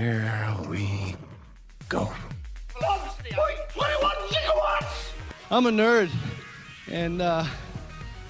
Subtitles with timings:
[0.00, 1.14] Here we
[1.90, 2.10] go.
[5.50, 6.08] I'm a nerd,
[6.90, 7.44] and uh,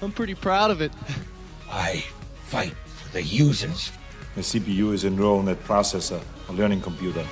[0.01, 0.91] I'm pretty proud of it.
[1.69, 2.03] I
[2.47, 3.93] fight for the users.
[4.35, 7.25] The CPU is a neural net processor, a learning computer.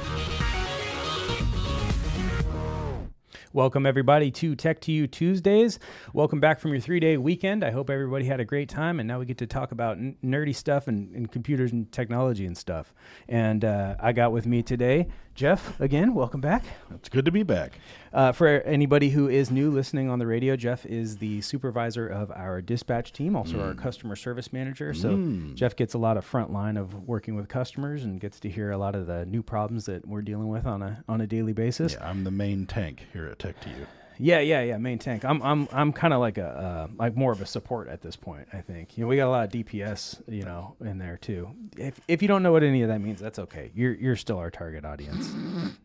[3.51, 5.79] Welcome, everybody, to Tech 2U Tuesdays.
[6.13, 7.63] Welcome back from your three day weekend.
[7.63, 10.15] I hope everybody had a great time, and now we get to talk about n-
[10.23, 12.93] nerdy stuff and, and, computers and technology and stuff.
[13.27, 15.07] And uh, I got with me today
[15.39, 16.65] Jeff, again, welcome back.
[16.93, 17.79] It's good to be back.
[18.11, 22.29] Uh, for anybody who is new listening on the radio, Jeff is the supervisor of
[22.31, 23.65] our dispatch team, also mm.
[23.65, 24.93] our customer service manager.
[24.93, 25.55] So mm.
[25.55, 28.71] Jeff gets a lot of front line of working with customers and gets to hear
[28.71, 31.53] a lot of the new problems that we're dealing with on a on a daily
[31.53, 31.93] basis.
[31.93, 33.87] Yeah, I'm the main tank here at Tech 2U.
[34.21, 34.77] Yeah, yeah, yeah.
[34.77, 35.23] Main tank.
[35.23, 38.17] I'm I'm I'm kind of like a uh, like more of a support at this
[38.17, 38.49] point.
[38.51, 41.49] I think you know we got a lot of DPS you know in there too.
[41.77, 43.71] If if you don't know what any of that means, that's okay.
[43.73, 45.29] You're you're still our target audience.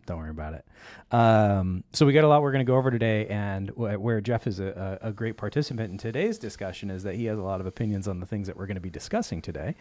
[0.07, 0.67] don't worry about it.
[1.15, 4.21] Um, so we got a lot we're going to go over today, and wh- where
[4.21, 7.43] Jeff is a, a, a, great participant in today's discussion is that he has a
[7.43, 9.77] lot of opinions on the things that we're going to be discussing today.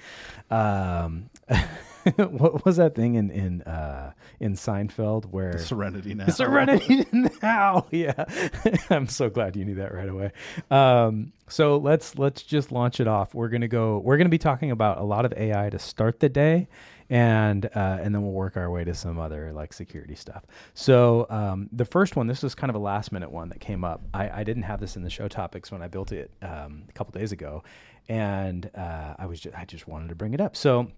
[0.51, 1.31] Um,
[2.15, 6.27] what was that thing in in uh, in Seinfeld where Serenity now?
[6.27, 7.05] Serenity
[7.41, 7.87] now.
[7.91, 8.25] Yeah,
[8.89, 10.31] I'm so glad you knew that right away.
[10.69, 13.33] Um, so let's let's just launch it off.
[13.33, 13.99] We're gonna go.
[13.99, 16.67] We're gonna be talking about a lot of AI to start the day,
[17.09, 20.45] and uh, and then we'll work our way to some other like security stuff.
[20.73, 23.83] So um, the first one, this is kind of a last minute one that came
[23.83, 24.01] up.
[24.13, 26.91] I, I didn't have this in the show topics when I built it um, a
[26.93, 27.63] couple days ago,
[28.09, 30.55] and uh, I was just, I just wanted to bring it up.
[30.57, 30.91] So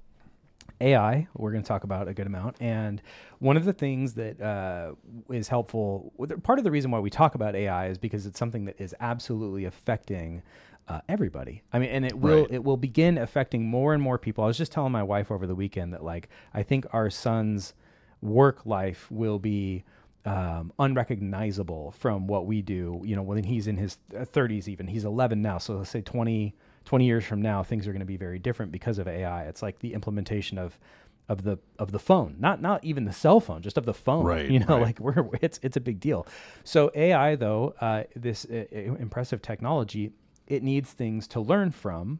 [0.81, 2.57] AI, we're going to talk about a good amount.
[2.59, 3.01] And
[3.39, 4.93] one of the things that uh,
[5.29, 8.65] is helpful, part of the reason why we talk about AI is because it's something
[8.65, 10.41] that is absolutely affecting
[10.87, 11.63] uh, everybody.
[11.73, 12.51] I mean, and it will right.
[12.51, 14.43] it will begin affecting more and more people.
[14.43, 17.73] I was just telling my wife over the weekend that like I think our son's
[18.21, 19.83] work life will be
[20.25, 23.01] um, unrecognizable from what we do.
[23.03, 26.55] You know, when he's in his 30s, even he's 11 now, so let's say 20
[26.85, 29.45] 20 years from now, things are going to be very different because of AI.
[29.45, 30.79] It's like the implementation of
[31.27, 34.23] of the of the phone, not not even the cell phone, just of the phone.
[34.23, 34.49] Right.
[34.49, 34.81] You know, right.
[34.81, 36.27] like we're it's it's a big deal.
[36.63, 40.11] So AI though, uh, this uh, impressive technology,
[40.47, 42.19] it needs things to learn from.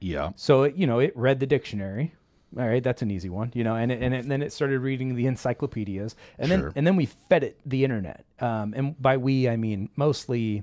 [0.00, 0.30] Yeah.
[0.36, 2.14] So it, you know, it read the dictionary.
[2.58, 4.54] All right, that's an easy one, you know, and it, and, it, and then it
[4.54, 6.56] started reading the encyclopedias, and sure.
[6.56, 8.24] then and then we fed it the internet.
[8.40, 10.62] Um, and by we, I mean mostly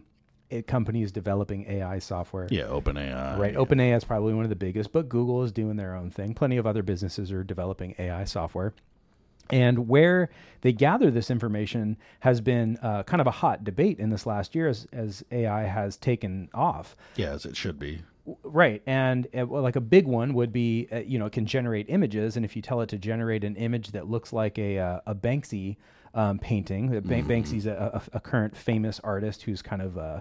[0.67, 2.47] companies developing AI software.
[2.51, 3.38] Yeah, OpenAI.
[3.38, 3.56] Right.
[3.56, 6.33] OpenAI is probably one of the biggest, but Google is doing their own thing.
[6.33, 8.73] Plenty of other businesses are developing AI software.
[9.51, 10.29] And where
[10.61, 14.55] they gather this information has been uh, kind of a hot debate in this last
[14.55, 16.95] year as, as AI has taken off.
[17.16, 18.01] Yeah, as it should be.
[18.44, 21.45] Right, and uh, well, like a big one would be, uh, you know, it can
[21.45, 24.79] generate images, and if you tell it to generate an image that looks like a
[24.79, 25.78] uh, a Banksy
[26.15, 27.27] um, painting, mm.
[27.27, 30.19] Banksy's a, a, a, current famous artist who's kind of uh,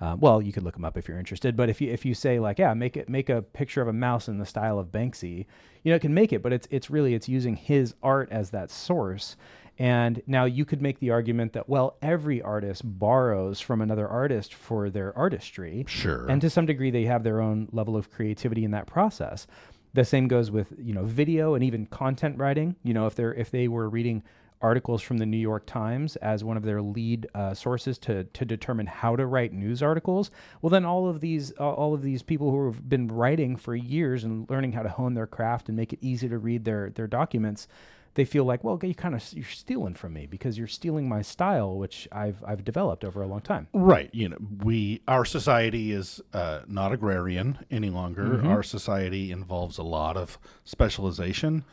[0.00, 1.56] uh, well, you could look him up if you're interested.
[1.56, 3.92] But if you if you say like, yeah, make it make a picture of a
[3.92, 5.46] mouse in the style of Banksy,
[5.82, 6.42] you know, it can make it.
[6.42, 9.36] But it's it's really it's using his art as that source.
[9.78, 14.52] And now you could make the argument that well, every artist borrows from another artist
[14.52, 15.84] for their artistry.
[15.88, 16.26] Sure.
[16.28, 19.46] And to some degree, they have their own level of creativity in that process.
[19.94, 22.76] The same goes with you know video and even content writing.
[22.82, 24.22] You know, if they're if they were reading
[24.60, 28.44] articles from the New York Times as one of their lead uh, sources to to
[28.44, 30.30] determine how to write news articles,
[30.62, 33.74] well, then all of these uh, all of these people who have been writing for
[33.74, 36.90] years and learning how to hone their craft and make it easy to read their
[36.90, 37.68] their documents,
[38.14, 41.22] they feel like, well, you kind of you're stealing from me because you're stealing my
[41.22, 43.68] style, which I've I've developed over a long time.
[43.72, 44.10] Right.
[44.12, 48.24] You know, we our society is uh, not agrarian any longer.
[48.24, 48.48] Mm-hmm.
[48.48, 51.64] Our society involves a lot of specialization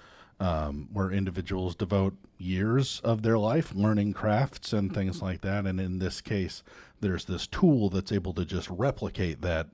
[0.44, 5.66] um, where individuals devote years of their life learning crafts and things like that.
[5.66, 6.64] And in this case,
[7.00, 9.68] there's this tool that's able to just replicate that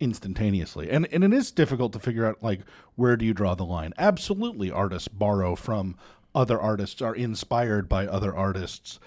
[0.00, 0.90] instantaneously.
[0.90, 2.62] And and it is difficult to figure out like
[2.96, 3.94] where do you draw the line?
[3.98, 5.96] Absolutely artists borrow from
[6.34, 8.98] other artists, are inspired by other artists,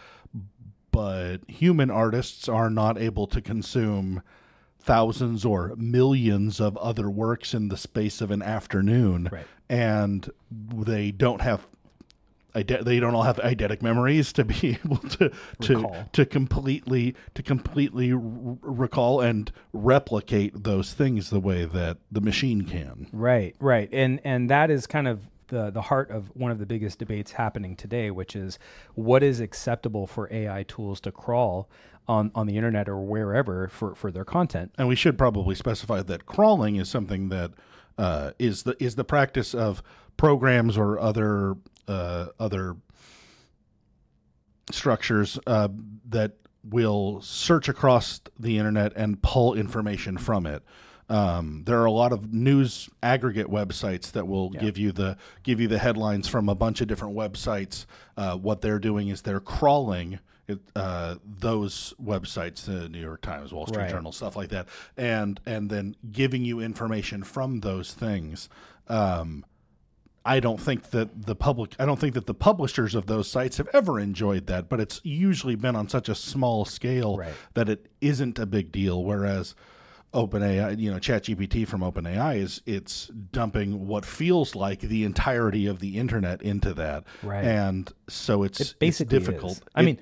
[0.90, 4.24] but human artists are not able to consume
[4.80, 9.46] thousands or millions of other works in the space of an afternoon right.
[9.70, 11.68] And they don't have
[12.54, 15.32] they don't all have eidetic memories to be able to
[15.62, 16.10] to recall.
[16.14, 22.64] to completely to completely r- recall and replicate those things the way that the machine
[22.64, 23.08] can.
[23.14, 26.66] Right, right, and and that is kind of the the heart of one of the
[26.66, 28.58] biggest debates happening today, which is
[28.96, 31.70] what is acceptable for AI tools to crawl
[32.08, 34.74] on, on the internet or wherever for, for their content.
[34.80, 37.52] And we should probably specify that crawling is something that
[38.00, 39.84] uh, is the is the practice of
[40.16, 41.56] programs or other
[41.88, 42.78] uh, other
[44.72, 45.68] structures uh,
[46.08, 50.64] that will search across the internet and pull information from it.
[51.10, 55.60] Um, there are a lot of news aggregate websites that will give you the give
[55.60, 57.86] you the headlines from a bunch of different websites.
[58.16, 60.20] Uh, what they're doing is they're crawling
[60.76, 63.90] uh, those websites, the New York Times, Wall Street Right.
[63.90, 64.68] Journal, stuff like that,
[64.98, 68.50] and and then giving you information from those things.
[68.88, 69.46] Um,
[70.26, 73.58] I don't think that the public I don't think that the publishers of those sites
[73.58, 77.34] have ever enjoyed that, but it's usually been on such a small scale Right.
[77.54, 79.04] that it isn't a big deal.
[79.04, 79.56] Whereas
[80.14, 85.80] OpenAI, you know, ChatGPT from OpenAI is it's dumping what feels like the entirety of
[85.80, 87.46] the internet into that, Right.
[87.46, 89.52] And so it's It basically it's difficult.
[89.54, 89.62] is.
[89.76, 90.00] I It- mean,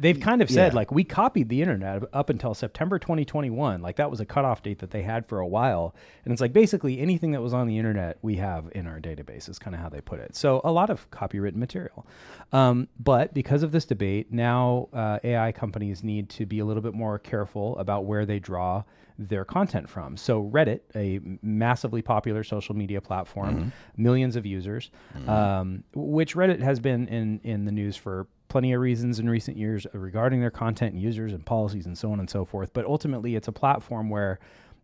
[0.00, 0.76] they've kind of said yeah.
[0.76, 3.82] like we copied the internet up until September 2021.
[3.82, 5.94] Like that was a cutoff date that they had for a while,
[6.24, 9.48] and it's like basically anything that was on the internet we have in our database
[9.48, 10.34] is kind of how they put it.
[10.34, 12.06] So a lot of copywritten material,
[12.52, 16.82] um, but because of this debate, now uh, AI companies need to be a little
[16.82, 18.84] bit more careful about where they draw
[19.18, 20.16] their content from.
[20.16, 24.90] So Reddit, a massively popular social media platform, millions of users,
[25.28, 29.56] um, which Reddit has been in in the news for plenty of reasons in recent
[29.56, 32.72] years regarding their content and users and policies and so on and so forth.
[32.74, 34.38] But ultimately, it's a platform where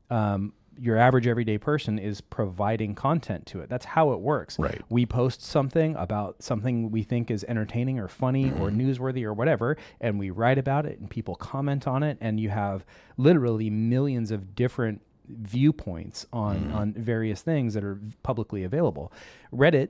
[0.09, 3.69] um, your average everyday person is providing content to it.
[3.69, 4.59] That's how it works.
[4.59, 4.81] Right.
[4.89, 9.77] We post something about something we think is entertaining or funny or newsworthy or whatever,
[10.01, 12.87] and we write about it, and people comment on it, and you have
[13.17, 19.13] literally millions of different viewpoints on on various things that are publicly available.
[19.53, 19.89] Reddit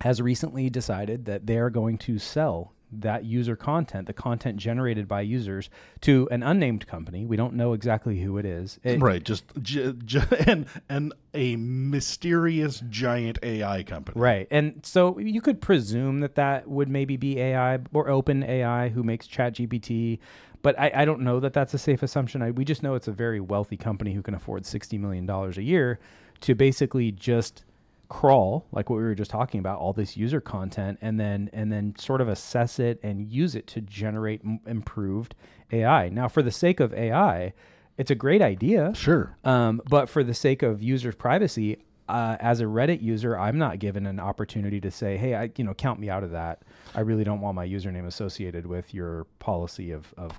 [0.00, 5.20] has recently decided that they're going to sell that user content, the content generated by
[5.22, 5.70] users,
[6.02, 7.24] to an unnamed company.
[7.24, 8.78] We don't know exactly who it is.
[8.82, 14.20] It- right, just j- j- and and a mysterious giant AI company.
[14.20, 14.46] Right.
[14.50, 19.26] And so you could presume that that would maybe be AI or OpenAI who makes
[19.26, 20.18] ChatGPT.
[20.62, 22.40] But I, I don't know that that's a safe assumption.
[22.40, 25.60] I, we just know it's a very wealthy company who can afford $60 million a
[25.60, 25.98] year
[26.40, 27.64] to basically just
[28.08, 31.72] crawl like what we were just talking about all this user content and then and
[31.72, 35.34] then sort of assess it and use it to generate m- improved
[35.72, 36.08] AI.
[36.08, 37.52] Now for the sake of AI,
[37.96, 38.92] it's a great idea.
[38.94, 39.36] Sure.
[39.44, 41.78] Um, but for the sake of users' privacy,
[42.08, 45.64] uh, as a Reddit user, I'm not given an opportunity to say, "Hey, I, you
[45.64, 46.62] know, count me out of that.
[46.94, 50.38] I really don't want my username associated with your policy of, of,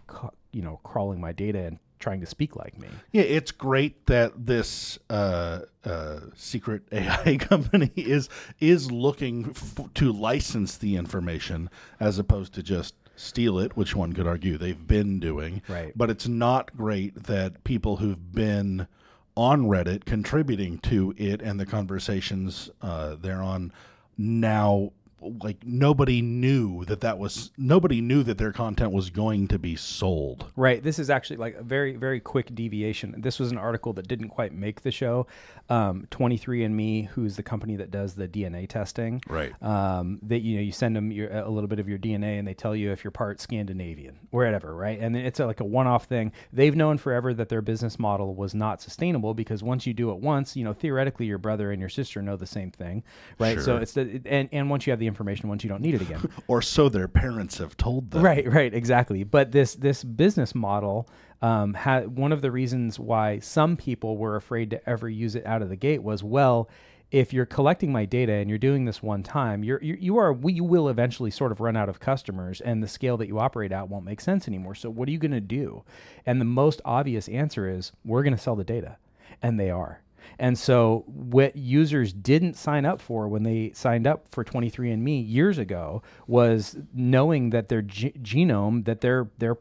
[0.51, 4.45] you know, crawling my data and trying to speak like me." Yeah, it's great that
[4.45, 11.69] this uh, uh, secret AI company is is looking f- to license the information
[11.99, 15.61] as opposed to just steal it, which one could argue they've been doing.
[15.67, 15.93] Right.
[15.95, 18.87] But it's not great that people who've been
[19.35, 23.71] on Reddit contributing to it and the conversations uh, thereon
[24.17, 24.91] now
[25.41, 29.75] like nobody knew that that was nobody knew that their content was going to be
[29.75, 30.51] sold.
[30.55, 30.83] Right.
[30.83, 33.15] This is actually like a very, very quick deviation.
[33.17, 35.27] This was an article that didn't quite make the show.
[35.69, 39.21] Um, 23andMe, who's the company that does the DNA testing.
[39.27, 39.51] Right.
[39.63, 42.47] Um, that you know, you send them your, a little bit of your DNA, and
[42.47, 44.99] they tell you if you're part Scandinavian, or whatever, right?
[44.99, 46.31] And it's a, like a one-off thing.
[46.53, 50.17] They've known forever that their business model was not sustainable because once you do it
[50.17, 53.03] once, you know, theoretically, your brother and your sister know the same thing,
[53.39, 53.59] right?
[53.59, 56.01] So it's the and and once you have the information, once you don't need it
[56.01, 56.21] again.
[56.47, 58.21] Or so their parents have told them.
[58.21, 59.23] Right, right, exactly.
[59.23, 61.07] But this this business model
[61.41, 65.45] um, had one of the reasons why some people were afraid to ever use it
[65.45, 66.69] out of the gate was well,
[67.11, 70.33] if you're collecting my data and you're doing this one time, you're, you you are
[70.33, 73.39] we- you will eventually sort of run out of customers, and the scale that you
[73.39, 74.75] operate at won't make sense anymore.
[74.75, 75.83] So what are you going to do?
[76.25, 78.97] And the most obvious answer is we're going to sell the data,
[79.41, 80.01] and they are.
[80.39, 85.57] And so, what users didn't sign up for when they signed up for 23andMe years
[85.57, 89.57] ago was knowing that their ge- genome, that their their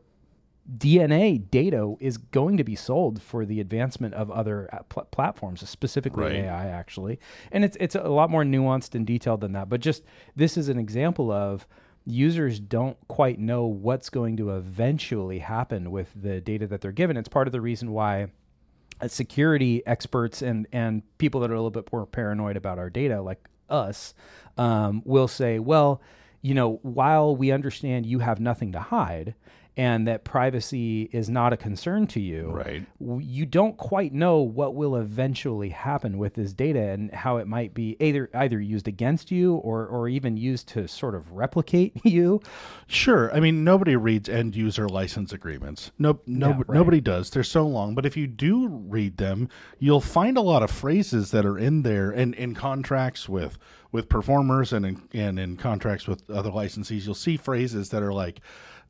[0.78, 5.68] DNA data is going to be sold for the advancement of other uh, pl- platforms,
[5.68, 6.34] specifically Right.
[6.36, 7.20] AI, actually.
[7.52, 9.68] And it's it's a lot more nuanced and detailed than that.
[9.68, 10.02] But just
[10.34, 11.66] this is an example of
[12.06, 17.16] users don't quite know what's going to eventually happen with the data that they're given.
[17.16, 18.28] It's part of the reason why
[19.08, 23.20] security experts and and people that are a little bit more paranoid about our data,
[23.20, 24.14] like us,
[24.58, 26.00] um, will say, well,
[26.42, 29.34] you know, while we understand you have nothing to hide,
[29.76, 32.86] and that privacy is not a concern to you, Right.
[33.00, 37.74] you don't quite know what will eventually happen with this data and how it might
[37.74, 42.40] be either either used against you or or even used to sort of replicate you.
[42.86, 43.34] Sure.
[43.34, 45.90] I mean, nobody reads end user license agreements.
[45.98, 46.68] No, no, Yeah, right.
[46.70, 47.30] nobody does.
[47.30, 47.94] They're so long.
[47.96, 49.48] But if you do read them,
[49.80, 53.58] you'll find a lot of phrases that are in there and in contracts with
[53.90, 57.04] with performers and in, and in contracts with other licensees.
[57.06, 58.40] You'll see phrases that are like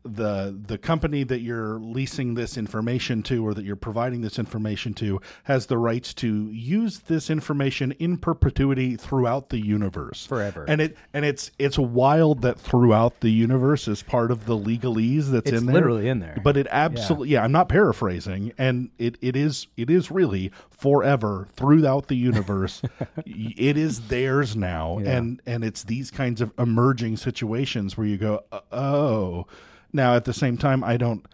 [0.05, 4.93] the the company that you're leasing this information to or that you're providing this information
[4.95, 10.65] to has the rights to use this information in perpetuity throughout the universe Forever.
[10.69, 15.31] and it and it's it's wild that throughout the universe is part of the legalese
[15.31, 15.75] that's It's in there.
[15.75, 16.39] literally in there.
[16.45, 17.43] But it absolutely yeah.
[17.43, 22.83] I'm not paraphrasing, and it, it is it is really forever throughout the universe.
[23.27, 25.17] It is theirs now, Yeah.
[25.17, 29.47] and and it's these kinds of emerging situations where you go "Uh, oh.
[29.95, 31.25] Now at the same time, I don't.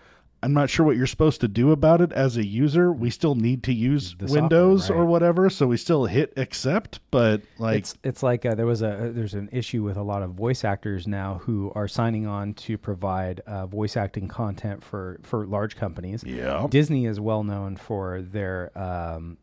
[0.42, 2.90] I'm not sure what you're supposed to do about it as a user.
[2.92, 7.00] We still need to use The software, Windows or whatever, so we still hit accept.
[7.10, 10.22] But like, it's it's like uh, there was a there's an issue with a lot
[10.22, 15.20] of voice actors now who are signing on to provide uh, voice acting content for
[15.22, 16.24] for large companies.
[16.24, 16.66] Yeah.
[16.70, 19.36] Disney is well known for their um,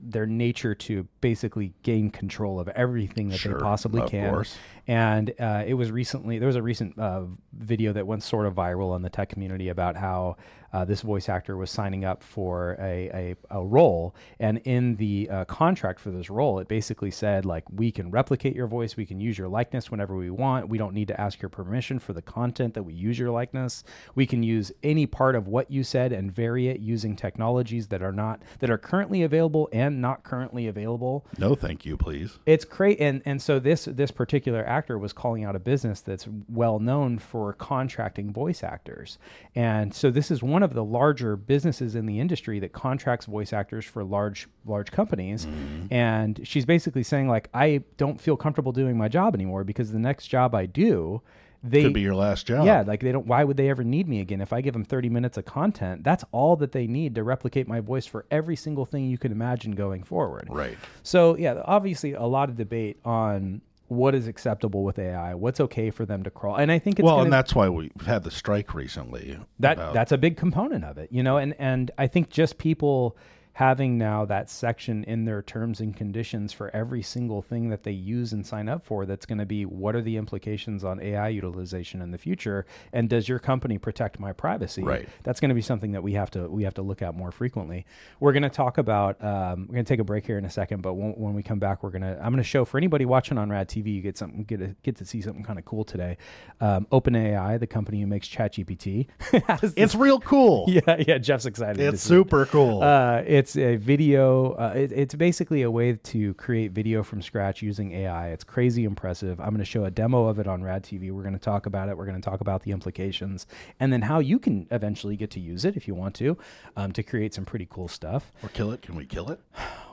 [0.00, 4.30] their nature to basically gain control of everything that Sure, they possibly of can.
[4.30, 4.56] course.
[4.86, 7.22] And uh, it was recently there was a recent uh,
[7.52, 10.36] video that went sort of viral in the tech community about how
[10.72, 15.28] uh, this voice actor was signing up for a, a, a role, and in the
[15.30, 19.06] uh, contract for this role, it basically said like we can replicate your voice, we
[19.06, 20.68] can use your likeness whenever we want.
[20.68, 23.84] We don't need to ask your permission for the content that we use your likeness.
[24.14, 28.02] We can use any part of what you said and vary it using technologies that
[28.02, 32.38] are not that are currently available and not currently available no, thank you, please.
[32.46, 36.26] it's great and and so this this particular actor was calling out a business that's
[36.48, 39.18] well known for contracting voice actors
[39.54, 43.52] and so this is one of the larger businesses in the industry that contracts voice
[43.52, 45.92] actors for large large companies mm-hmm.
[45.92, 49.98] and she's basically saying like i don't feel comfortable doing my job anymore because the
[49.98, 51.22] next job i do
[51.62, 52.66] they Could be your last job.
[52.66, 53.26] yeah, like they don't.
[53.26, 54.40] Why would they ever need me again?
[54.40, 57.66] If I give them thirty minutes of content, that's all that they need to replicate
[57.66, 60.46] my voice for every single thing you can imagine going forward.
[60.48, 60.78] Right.
[61.02, 65.90] So yeah, obviously a lot of debate on what is acceptable with AI, what's okay
[65.90, 68.22] for them to crawl, and I think it's well, gonna, and that's why we've had
[68.22, 69.38] the strike recently.
[69.58, 72.58] that about- that's a big component of it, you know, and and I think just
[72.58, 73.16] people
[73.58, 77.90] having now that section in their terms and conditions for every single thing that they
[77.90, 81.26] use and sign up for that's going to be what are the implications on AI
[81.30, 85.08] utilization in the future and does your company protect my privacy Right.
[85.24, 87.32] that's going to be something that we have to we have to look at more
[87.32, 87.84] frequently
[88.20, 90.50] we're going to talk about um, we're going to take a break here in a
[90.50, 92.78] second but when, when we come back we're going to i'm going to show for
[92.78, 95.58] anybody watching on rad tv you get something get to, get to see something kind
[95.58, 96.16] of cool today
[96.60, 99.08] um, openai the company who makes chatgpt
[99.76, 100.64] it's real cool.
[100.68, 102.18] yeah yeah jeff's excited It's see it.
[102.18, 102.84] super cool.
[102.84, 104.52] Uh, it's a video.
[104.52, 108.28] Uh, it, it's basically a way to create video from scratch using AI.
[108.28, 109.40] It's crazy impressive.
[109.40, 111.10] I'm going to show a demo of it on Rad TV.
[111.10, 111.96] We're going to talk about it.
[111.96, 113.46] We're going to talk about the implications
[113.80, 116.36] and then how you can eventually get to use it if you want to,
[116.76, 118.32] um, to create some pretty cool stuff.
[118.42, 118.82] or kill it.
[118.82, 119.40] Can we kill it?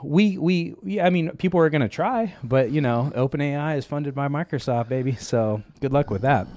[0.04, 3.86] We we yeah, I mean, people are going to try, but you know, OpenAI is
[3.86, 5.16] funded by Microsoft, baby.
[5.16, 6.48] So good luck with that.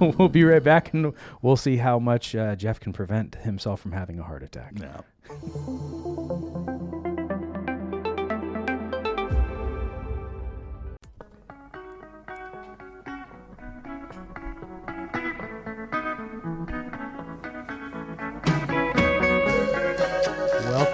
[0.00, 1.12] we'll be right back, and
[1.42, 4.74] we'll see how much uh, Jeff can prevent himself from having a heart attack.
[4.78, 5.04] No.
[5.28, 6.55] Thank you.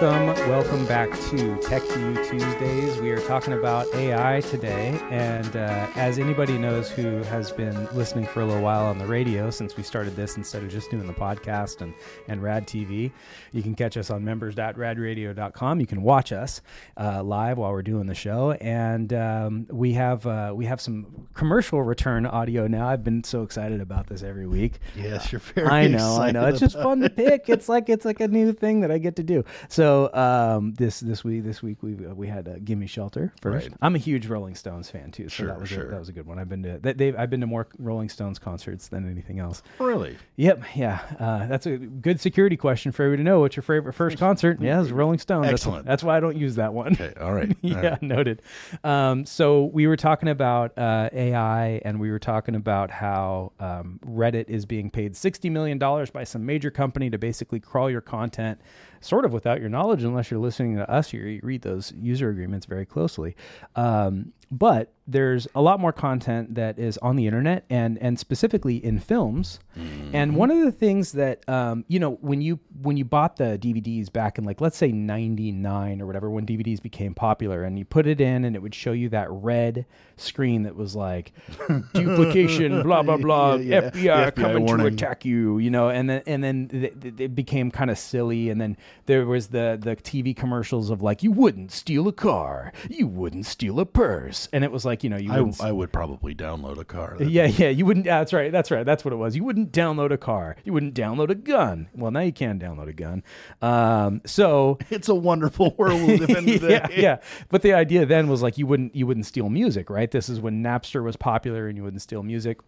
[0.03, 2.99] Welcome, welcome back to Tech You Tuesdays.
[2.99, 8.25] We are talking about AI today, and uh, as anybody knows who has been listening
[8.25, 11.07] for a little while on the radio since we started this instead of just doing
[11.07, 11.93] the podcast and
[12.27, 13.13] and Rad TV,
[13.53, 15.79] you can catch us on members.radradio.com.
[15.79, 16.59] You can watch us
[16.99, 21.29] uh, live while we're doing the show, and um, we have uh, we have some
[21.33, 22.89] commercial return audio now.
[22.89, 24.79] I've been so excited about this every week.
[24.97, 25.69] Yes, you're very.
[25.69, 26.45] I know, I know.
[26.47, 27.47] It's just fun to pick.
[27.47, 29.45] It's like it's like a new thing that I get to do.
[29.69, 33.69] So um, this this week this week we we had uh, Gimme Shelter first.
[33.69, 33.77] Right.
[33.81, 36.13] I'm a huge Rolling Stones fan too, so Sure, that was a, that was a
[36.13, 36.39] good one.
[36.39, 39.63] I've been to they, they've, I've been to more Rolling Stones concerts than anything else.
[39.79, 40.17] Really?
[40.35, 43.39] Yep, yeah, uh, that's a good security question for everybody to know.
[43.41, 44.61] What's your favorite first concert?
[44.61, 45.43] Yeah, it's Rolling Stones.
[45.43, 45.85] That's- Excellent.
[45.85, 46.93] That's, why I don't use that one.
[46.93, 47.13] Okay.
[47.19, 47.49] All right.
[47.63, 48.01] All yeah, right.
[48.01, 48.41] noted.
[48.83, 53.99] Um, so we were talking about uh, AI, and we were talking about how um,
[54.05, 58.01] Reddit is being paid sixty million dollars by some major company to basically crawl your
[58.01, 58.59] content,
[59.03, 61.13] sort of without your knowledge, unless you're listening to us.
[61.13, 63.35] You read those user agreements very closely.
[63.75, 68.77] Um, but there's a lot more content that is on the internet and and specifically
[68.83, 69.59] in films.
[69.77, 70.15] Mm-hmm.
[70.15, 73.57] And one of the things that um, you know when you when you bought the
[73.61, 77.85] DVDs back in like let's say '99 or whatever when DVDs became popular, and you
[77.85, 81.33] put it in and it would show you that red screen that was like
[81.93, 84.29] duplication, blah blah blah, Yeah, yeah.
[84.29, 87.35] FBI, FBI coming to attack you, you know, and then and then th- th- it
[87.35, 91.31] became kind of silly, and then there was the the TV commercials of like you
[91.31, 95.15] wouldn't steal a car, you wouldn't steal a purse, and it was like you know
[95.17, 95.67] you I.
[95.69, 97.15] I would probably download a car.
[97.17, 98.05] That- yeah, yeah, you wouldn't.
[98.05, 98.51] That's right.
[98.51, 98.85] That's right.
[98.85, 99.33] That's what it was.
[99.37, 100.57] You wouldn't download a car.
[100.65, 101.87] You wouldn't download a gun.
[101.95, 103.23] Well, now you can download a gun.
[103.61, 106.69] Um, so It's a wonderful world we live in today.
[106.71, 107.17] yeah, yeah.
[107.47, 110.11] But the idea then was like you wouldn't you wouldn't steal music, right?
[110.11, 112.59] This is when Napster was popular and you wouldn't steal music.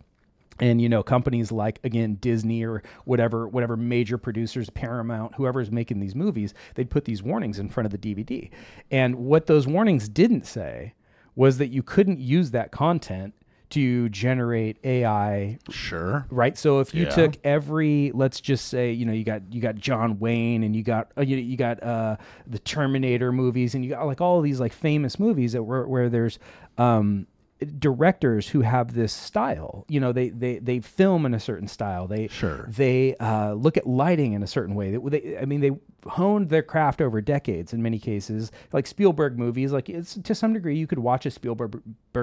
[0.58, 6.00] And you know companies like again Disney or whatever whatever major producers Paramount whoever's making
[6.00, 8.50] these movies they'd put these warnings in front of the DVD.
[8.90, 10.94] And what those warnings didn't say
[11.36, 13.34] was that you couldn't use that content
[13.72, 16.26] to generate AI Sure.
[16.30, 17.10] right so if you Yeah.
[17.10, 20.84] took every let's just say you know you got you got john wayne and you
[20.84, 22.16] got uh, you, you got uh
[22.46, 26.10] the terminator movies and you got like all these like famous movies that were where
[26.10, 26.38] there's
[26.78, 27.26] um
[27.66, 32.08] directors who have this style you know they they they film in a certain style
[32.08, 32.66] they Sure.
[32.70, 34.92] they uh, look at lighting in a certain way.
[34.96, 35.72] They, they, I mean, they
[36.08, 37.74] honed their craft over decades.
[37.74, 41.32] In many cases, like Spielberg movies, like it's to some degree, you could watch a
[41.32, 41.82] Spielberg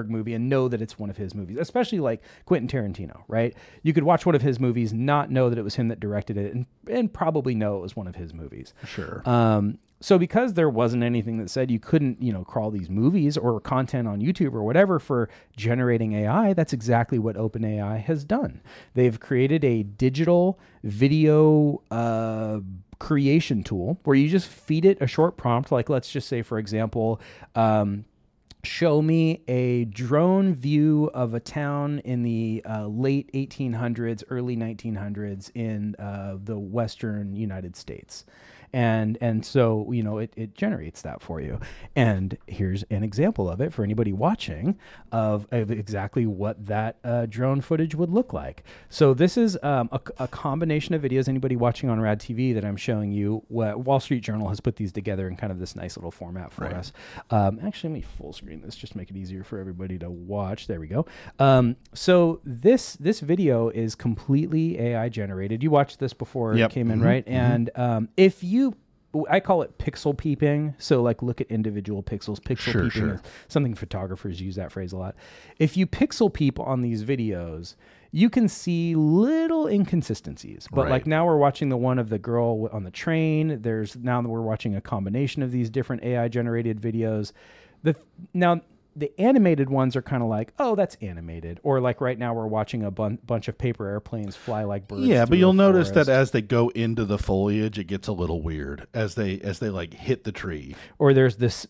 [0.09, 1.57] movie and know that it's one of his movies.
[1.59, 3.55] Especially like Quentin Tarantino, right?
[3.81, 6.37] You could watch one of his movies, not know that it was him that directed
[6.37, 8.73] it, and and probably know it was one of his movies.
[8.85, 9.21] Sure.
[9.25, 13.37] Um, so because there wasn't anything that said you couldn't, you know, crawl these movies
[13.37, 18.59] or content on YouTube or whatever for generating AI, that's exactly what OpenAI has done.
[18.95, 22.59] They've created a digital video uh,
[22.99, 26.59] creation tool where you just feed it a short prompt, like let's just say, for
[26.59, 27.21] example.
[27.55, 28.03] Um,
[28.65, 35.49] show me a drone view of a town in the uh, late 1800s, early 1900s
[35.55, 38.25] in uh, the western United States.
[38.73, 41.59] And and so you know it, it generates that for you.
[41.95, 44.79] And here's an example of it for anybody watching
[45.11, 48.63] of, of exactly what that uh, drone footage would look like.
[48.89, 51.27] So this is um, a, a combination of videos.
[51.29, 54.75] Anybody watching on Rad TV that I'm showing you, Wa- Wall Street Journal has put
[54.77, 56.91] these together in kind of this nice little format for us.
[57.29, 60.09] Um, actually, let me full screen this just to make it easier for everybody to
[60.09, 60.65] watch.
[60.67, 61.05] There we go.
[61.37, 65.61] Um, so this this video is completely AI generated.
[65.61, 66.71] You watched this before Yep.
[66.71, 67.05] it came in, Mhm.
[67.05, 67.23] right?
[67.27, 68.62] And um, if you
[69.29, 70.73] I call it pixel peeping.
[70.77, 72.39] So, like, look at individual pixels.
[72.39, 73.13] Pixel Sure, peeping sure.
[73.15, 75.15] is something photographers use that phrase a lot.
[75.59, 77.75] If you pixel peep on these videos,
[78.11, 80.67] you can see little inconsistencies.
[80.71, 80.91] But Right.
[80.91, 83.59] like now we're watching the one of the girl on the train.
[83.61, 87.31] There's now that we're watching a combination of these different AI generated videos.
[87.83, 87.95] The
[88.33, 88.61] now
[88.95, 91.59] the animated ones are kind of like, oh, that's animated.
[91.63, 95.05] Or like right now we're watching a bun- bunch of paper airplanes fly like birds.
[95.05, 98.41] yeah, but you'll notice that as they go into the foliage, it gets a little
[98.41, 100.75] weird as they as they like hit the tree.
[100.99, 101.65] or there's this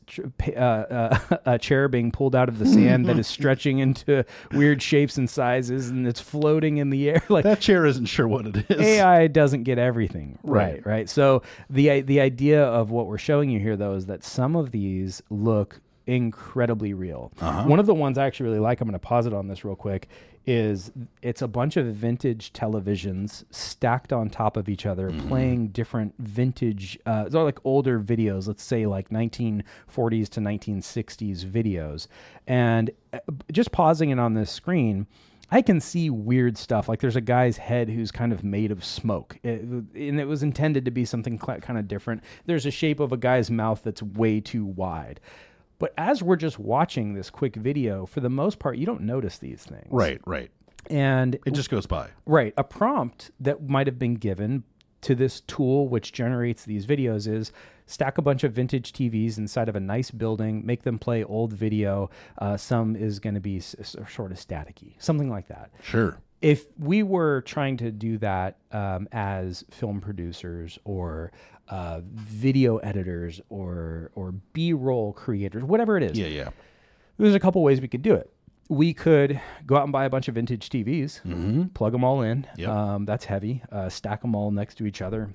[0.56, 4.82] uh, uh, a chair being pulled out of the sand that is stretching into weird
[4.82, 8.46] shapes and sizes and it's floating in the air like That chair isn't sure what
[8.48, 8.80] it is.
[8.82, 10.86] AI doesn't get everything right, Right.
[10.86, 11.10] right.
[11.10, 14.72] So the the idea of what we're showing you here though is that some of
[14.72, 17.32] these look incredibly real.
[17.42, 17.64] Uh-huh.
[17.64, 19.64] One of the ones I actually really like, I'm going to pause it on this
[19.64, 20.10] real quick,
[20.46, 25.28] is it's a bunch of vintage televisions stacked on top of each other, Mm-hmm.
[25.30, 32.08] playing different vintage, uh, they're like older videos, let's say like 1940s to 1960s videos.
[32.48, 33.20] And uh,
[33.52, 35.08] just pausing it on this screen,
[35.50, 36.90] I can see weird stuff.
[36.90, 40.44] Like there's a guy's head who's kind of made of smoke, It- and it was
[40.44, 42.22] intended to be something cl- kind of different.
[42.48, 45.20] There's a shape of a guy's mouth that's way too wide.
[45.84, 49.38] But as we're just watching this quick video, for the most part, you don't notice
[49.38, 49.88] these things.
[49.90, 50.50] Right, right.
[50.90, 52.08] And It just goes by.
[52.26, 52.54] Right.
[52.58, 54.64] A prompt that might have been given
[55.02, 57.52] to this tool which generates these videos is
[57.86, 61.52] stack a bunch of vintage TVs inside of a nice building, make them play old
[61.52, 62.10] video.
[62.38, 63.76] Uh, some is going to be s-
[64.10, 65.70] sort of staticky, something like that.
[65.82, 66.18] Sure.
[66.44, 71.32] If we were trying to do that um, as film producers or
[71.70, 76.50] uh, video editors or or B-roll creators, whatever it is, Yeah, yeah.
[77.18, 78.30] there's a couple ways we could do it.
[78.70, 82.46] We could go out and buy a bunch of vintage TVs, plug them all in.
[82.58, 82.70] Yep.
[82.70, 83.62] Um, that's heavy.
[83.72, 85.32] Uh, stack them all next to each other.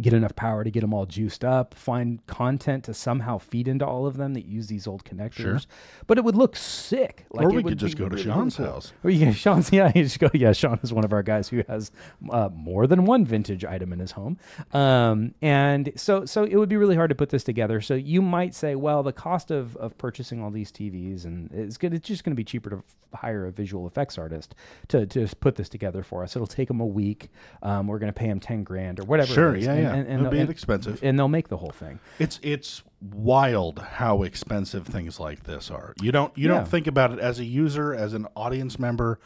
[0.00, 3.86] Get enough power to get them all juiced up, find content to somehow feed into
[3.86, 5.34] all of them that use these old connectors.
[5.34, 5.60] Sure.
[6.06, 7.26] But it would look sick.
[7.30, 8.66] Like or it we would could just go to really, Sean's cool.
[8.66, 8.92] house.
[9.02, 10.28] Or yeah, Sean's yeah, you just go.
[10.34, 11.90] Yeah, Sean is one of our guys who has
[12.30, 14.38] uh, more than one vintage item in his home,
[14.72, 17.80] um, and so so it would be really hard to put this together.
[17.80, 21.76] So you might say, well, the cost of of purchasing all these TVs and it's
[21.76, 21.94] good.
[21.94, 22.82] It's just going to be cheaper to
[23.14, 24.54] hire a visual effects artist
[24.88, 26.36] to to just put this together for us.
[26.36, 27.28] It'll take them a week.
[27.62, 29.32] Um, we're going to pay them ten grand or whatever.
[29.32, 29.94] Sure, yeah, yeah.
[29.94, 31.00] And, and, It'll be and- expensive.
[31.02, 32.00] and they'll make the whole thing.
[32.18, 35.94] It's it's wild how expensive things like this are.
[36.02, 36.54] You don't you Yeah.
[36.56, 39.18] don't think about it as a user, as an audience member,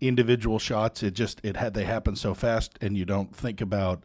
[0.00, 1.02] individual shots.
[1.02, 4.02] It just it had they happen so fast, and you don't think about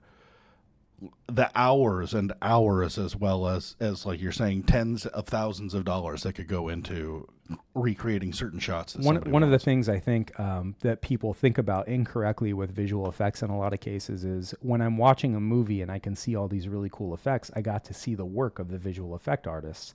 [1.28, 5.86] the hours and hours as well as as like you're saying tens of thousands of
[5.86, 7.28] dollars that could go into
[7.76, 8.96] recreating certain shots.
[8.96, 13.10] One one of the things I think um, that people think about incorrectly with visual
[13.10, 16.16] effects in a lot of cases is when I'm watching a movie and I can
[16.16, 19.14] see all these really cool effects, I got to see the work of the visual
[19.14, 19.94] effect artists.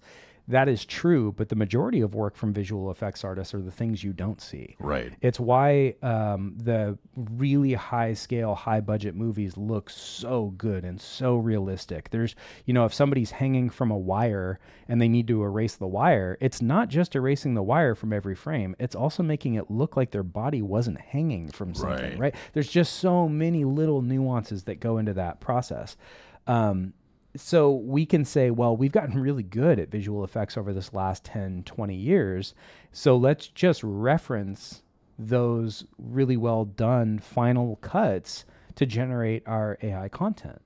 [0.48, 4.02] That is true, but the majority of work from visual effects artists are the things
[4.02, 4.76] you don't see.
[4.80, 5.12] Right.
[5.20, 11.36] It's why um, the really high scale, high budget movies look so good and so
[11.36, 12.08] realistic.
[12.08, 12.34] There's,
[12.64, 14.58] you know, if somebody's hanging from a wire
[14.88, 18.34] and they need to erase the wire, it's not just erasing the wire from every
[18.34, 22.18] frame, it's also making it look like their body wasn't hanging from something, Right.
[22.18, 22.34] right?
[22.54, 25.98] There's just so many little nuances that go into that process.
[26.46, 26.94] Um,
[27.38, 31.24] so we can say, well, we've gotten really good at visual effects over this last
[31.24, 32.54] 10, 20 years.
[32.92, 34.82] So let's just reference
[35.18, 40.60] those really well done final cuts to generate our AI content.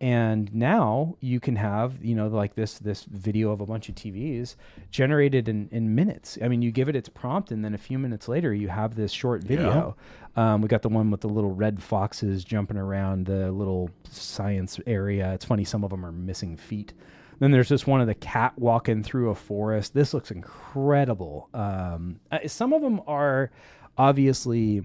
[0.00, 3.94] And now you can have, you know, like this this video of a bunch of
[3.94, 4.56] TVs
[4.90, 6.36] generated in, in minutes.
[6.42, 8.96] I mean, you give it its prompt, and then a few minutes later, you have
[8.96, 9.96] this short video.
[10.36, 14.80] Um, we got the one with the little red foxes jumping around the little science
[14.86, 15.32] area.
[15.32, 16.92] It's funny, some of them are missing feet.
[17.38, 19.94] Then there's this one of the cat walking through a forest.
[19.94, 21.48] This looks incredible.
[21.54, 23.50] Um, uh, some of them are
[23.96, 24.82] obviously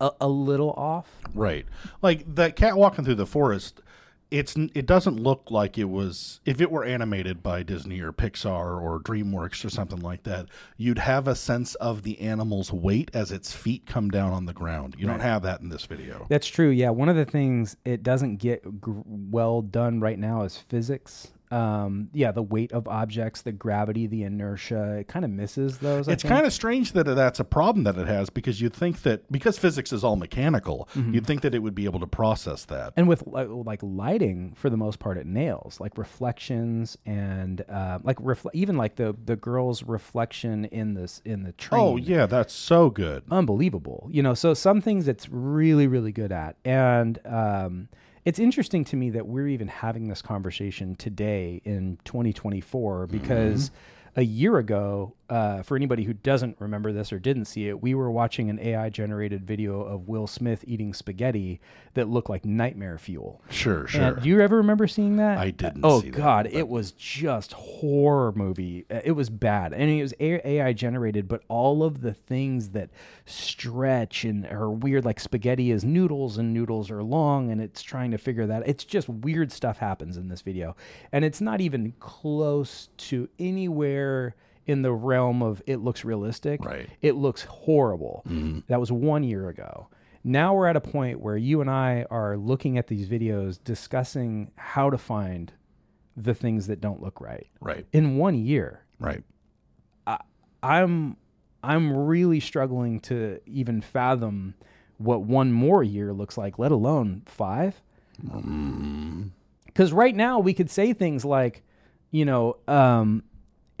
[0.00, 1.08] a, a little off.
[1.34, 1.66] Right.
[2.02, 3.80] Like that cat walking through the forest,
[4.32, 8.80] it's it doesn't look like it was if it were animated by Disney or Pixar
[8.80, 10.46] or DreamWorks or something like that,
[10.78, 14.54] you'd have a sense of the animal's weight as its feet come down on the
[14.54, 14.96] ground.
[14.98, 16.26] You don't have that in this video.
[16.30, 16.70] That's true.
[16.70, 21.28] Yeah, one of the things it doesn't get gr- well done right now is physics.
[21.52, 26.08] Um, yeah, the weight of objects, the gravity, the inertia, it kind of misses those.
[26.08, 29.02] I It's kind of strange that that's a problem that it has because you'd think
[29.02, 32.64] that because physics is all mechanical, you'd think that it would be able to process
[32.66, 32.94] that.
[32.96, 38.16] and with like lighting for the most part it nails like reflections and uh, like
[38.18, 42.54] refle- even like the the girl's reflection in this in the train Oh yeah, that's
[42.54, 43.22] so good.
[43.30, 44.08] unbelievable.
[44.10, 46.56] You know, so some things it's really, really good at.
[46.64, 47.88] And um,
[48.24, 53.18] it's interesting to me that we're even having this conversation today in 2024 mm-hmm.
[53.18, 53.70] because
[54.16, 57.94] a year ago, uh, for anybody who doesn't remember this or didn't see it, we
[57.94, 61.58] were watching an AI generated video of Will Smith eating spaghetti
[61.94, 63.40] that looked like nightmare fuel.
[63.48, 64.02] Sure, sure.
[64.02, 65.38] And do you ever remember seeing that?
[65.38, 68.84] I didn't Oh see that, God, it was just horror movie.
[68.90, 72.90] Uh, It was bad, and it was AI generated, but all of the things that
[73.24, 78.10] stretch and are weird, like spaghetti is noodles and noodles are long, and it's trying
[78.10, 78.68] to figure that.
[78.68, 80.76] It's just weird stuff happens in this video,
[81.10, 84.34] and it's not even close to anywhere
[84.66, 86.64] in the realm of it looks realistic.
[86.64, 86.88] Right.
[87.00, 88.22] It looks horrible.
[88.68, 89.88] That was one year ago.
[90.24, 94.52] Now we're at a point where you and I are looking at these videos discussing
[94.54, 95.52] how to find
[96.16, 97.46] the things that don't look right.
[97.60, 97.86] right.
[97.92, 99.24] In one year, Right.
[100.62, 101.16] I'm
[101.64, 104.54] I'm really struggling to even fathom
[104.98, 107.82] what one more year looks like, let alone 5.
[109.74, 111.64] Cuz right now we could say things like,
[112.12, 113.24] you know, um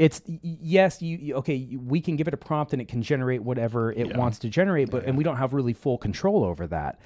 [0.04, 1.54] it's yes, you, you okay.
[1.54, 4.48] you- We can give it a prompt and it can generate whatever it wants to
[4.48, 6.98] generate, but and we don't have really full control over that.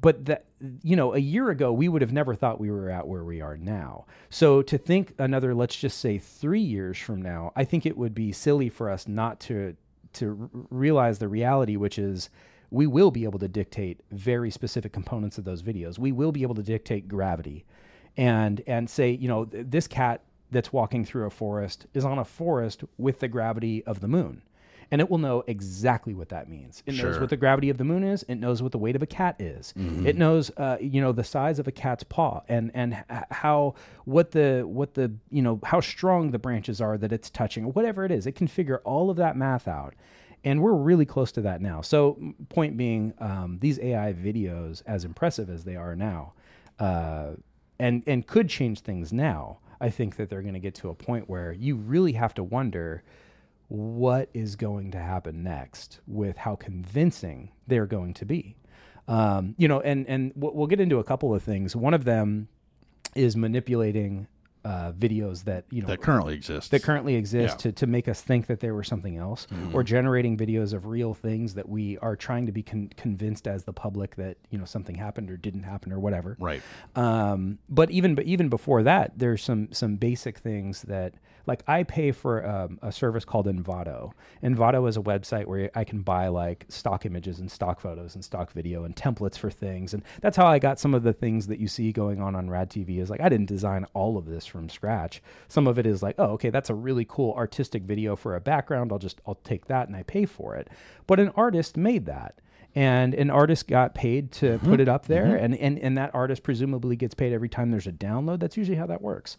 [0.00, 0.44] But that
[0.82, 3.40] you know, a year ago we would have never thought we were at where we
[3.40, 4.06] are now.
[4.30, 8.14] So to think another, let's just say three years from now, I think it would
[8.14, 9.76] be silly for us not to
[10.14, 12.30] to r- realize the reality, which is
[12.70, 15.98] we will be able to dictate very specific components of those videos.
[15.98, 17.64] We will be able to dictate gravity,
[18.16, 22.18] and and say, you know, th- this cat that's walking through a forest is on
[22.18, 24.42] a forest with the gravity of the moon.
[24.90, 26.82] And it will know exactly what that means.
[26.86, 28.24] It knows what the gravity of the moon is.
[28.26, 29.74] It knows what the weight of a cat is.
[30.06, 33.74] It knows, uh, you know, the size of a cat's paw and and how
[34.06, 37.72] what the what the you know how strong the branches are that it's touching or
[37.72, 38.26] whatever it is.
[38.26, 39.94] It can figure all of that math out,
[40.42, 41.82] and we're really close to that now.
[41.82, 42.16] So,
[42.48, 46.32] point being, um, these AI videos, as impressive as they are now,
[46.78, 47.32] uh,
[47.78, 49.58] and and could change things now.
[49.80, 52.42] I think that they're going to get to a point where you really have to
[52.42, 53.02] wonder
[53.68, 58.56] what is going to happen next with how convincing they're going to be.
[59.06, 61.74] Um, you know, and and we'll we'll get into a couple of things.
[61.74, 62.48] One of them
[63.14, 64.26] is manipulating
[64.64, 67.70] uh, videos that you know that currently exist that currently exist Yeah.
[67.70, 71.14] to, to make us think that they were something else or generating videos of real
[71.14, 74.64] things that we are trying to be con- convinced as the public that you know
[74.64, 76.62] something happened or didn't happen or whatever right.
[76.96, 81.14] um, but even but even before that there's some some basic things that
[81.46, 84.12] like i pay for um, a service called envato.
[84.42, 88.24] Envato is a website where i can buy like stock images and stock photos and
[88.24, 89.94] stock video and templates for things.
[89.94, 92.50] And that's how i got some of the things that you see going on on
[92.50, 95.22] rad tv is like i didn't design all of this from scratch.
[95.48, 98.40] Some of it is like oh okay that's a really cool artistic video for a
[98.40, 98.92] background.
[98.92, 100.68] I'll just i'll take that and i pay for it.
[101.06, 102.40] But an artist made that.
[102.74, 105.34] And an artist got paid to put it up there.
[105.34, 108.40] And, and and that artist presumably gets paid every time there's a download.
[108.40, 109.36] That's usually how that works.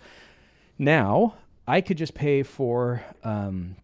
[0.78, 1.36] Now
[1.70, 3.76] i could just pay for um,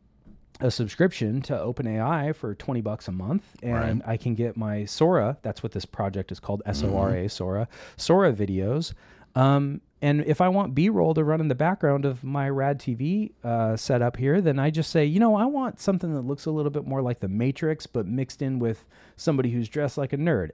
[0.62, 5.38] a subscription to OpenAI for 20 bucks a month and I can get my Sora,
[5.42, 7.68] that's what this project is called, S-O-R-A, Sora,
[7.98, 8.94] Sora videos.
[9.36, 13.32] Um, and if I want B-roll to run in the background of my Rad TV
[13.44, 16.52] uh, setup here, then I just say, you know, I want something that looks a
[16.52, 20.18] little bit more like the Matrix, but mixed in with somebody who's dressed like a
[20.18, 20.52] nerd.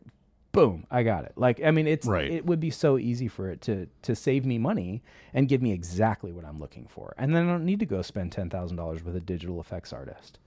[0.54, 1.32] Boom, I got it.
[1.38, 2.30] Like, I mean, it's Right.
[2.30, 5.02] it would be so easy for it to to save me money
[5.34, 8.02] and give me exactly what I'm looking for, and then I don't need to go
[8.02, 10.40] spend ten thousand dollars with a digital effects artist.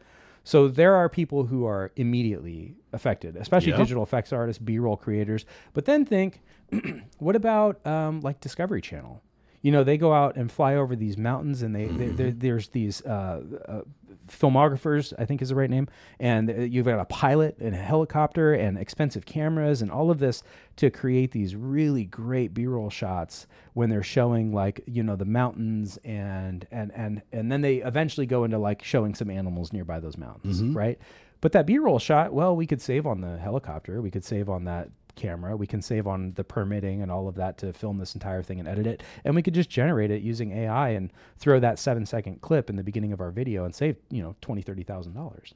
[0.47, 3.79] So there are people who are immediately affected, especially Yeah.
[3.79, 5.47] digital effects artists, B-roll creators.
[5.73, 6.43] But then think,
[7.19, 9.23] what about um, like Discovery Channel?
[9.65, 12.69] You know, they go out and fly over these mountains, and they, they, they there's
[12.69, 13.81] these uh, uh,
[14.29, 15.89] filmographers, I think is the right name,
[16.21, 20.43] and you've got a pilot and a helicopter and expensive cameras and all of this
[20.77, 25.99] to create these really great B-roll shots when they're showing like you know the mountains
[26.05, 30.19] and and and and then they eventually go into like showing some animals nearby those
[30.19, 30.99] mountains, right?
[31.41, 34.65] But that B-roll shot, well, we could save on the helicopter, we could save on
[34.65, 38.15] that camera, we can save on the permitting and all of that to film this
[38.15, 41.61] entire thing and edit it, and we could just generate it using AI and throw
[41.61, 44.63] that seven second clip in the beginning of our video and save you know twenty
[44.63, 45.55] thirty thousand dollars.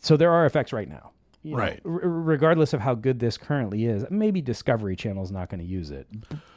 [0.00, 1.12] So there are effects right now.
[1.42, 1.80] You know, Right.
[1.84, 5.66] r- regardless of how good this currently is, maybe Discovery Channel is not going to
[5.66, 6.06] use it,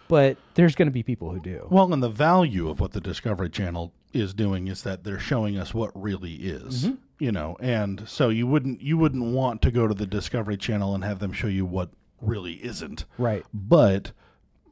[0.07, 1.67] but there's going to be people who do.
[1.71, 5.57] Well, and the value of what the Discovery Channel is doing is that they're showing
[5.57, 6.85] us what really is.
[6.85, 6.95] Mm-hmm.
[7.17, 10.93] You know, and so you wouldn't you wouldn't want to go to the Discovery Channel
[10.93, 11.89] and have them show you what
[12.21, 13.05] really isn't.
[13.17, 13.45] Right.
[13.53, 14.11] But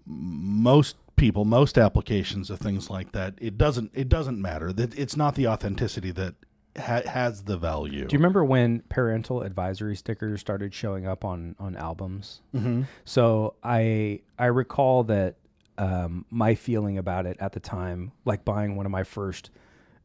[0.06, 4.74] most people, most applications of things like that, it doesn't it doesn't matter.
[4.74, 6.36] That it's not the authenticity that
[6.78, 8.06] ha- has the value.
[8.08, 12.42] Do you remember when parental advisory stickers started showing up on on albums?
[12.56, 12.84] Mm-hmm.
[13.06, 15.36] So I I recall that
[15.78, 19.50] um, my feeling about it at the time, like buying one of my first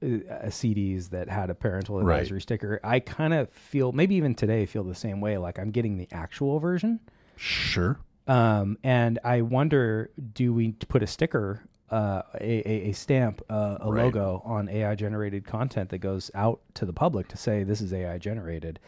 [0.02, 0.06] uh,
[0.46, 2.16] CDs that had a parental Right.
[2.16, 5.36] advisory sticker, I kind of feel maybe even today feel the same way.
[5.38, 7.00] Like I'm getting the actual version.
[7.36, 7.98] Sure.
[8.26, 13.78] Um, and I wonder, do we put a sticker, uh, a, a, a stamp, uh,
[13.80, 14.04] a Right.
[14.04, 17.92] logo on AI generated content that goes out to the public to say this is
[17.92, 18.78] AI generated,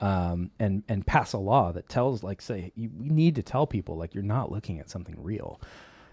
[0.00, 3.66] um, and and pass a law that tells, like, say, you, we need to tell
[3.66, 5.60] people like you're not looking at something real.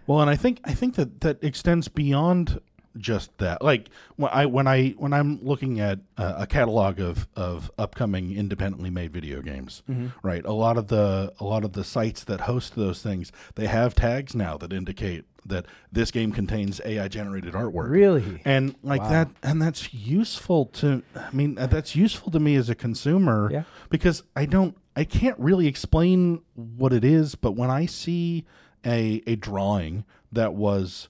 [0.08, 2.60] Well, and I think I think that that extends beyond
[2.98, 3.62] just that.
[3.62, 8.36] Like when I when I when I'm looking at uh, a catalog of of upcoming
[8.36, 9.84] independently made video games,
[10.24, 10.46] right?
[10.46, 13.96] A lot of the a lot of the sites that host those things, they have
[13.96, 17.90] tags now that indicate that this game contains AI generated artwork.
[17.90, 18.42] Really?
[18.46, 19.10] And like Wow.
[19.10, 23.50] that and that's useful to I mean uh, that's useful to me as a consumer
[23.52, 23.64] Yeah.
[23.90, 28.46] because I don't I can't really explain what it is, but when I see
[28.86, 31.10] a a drawing that was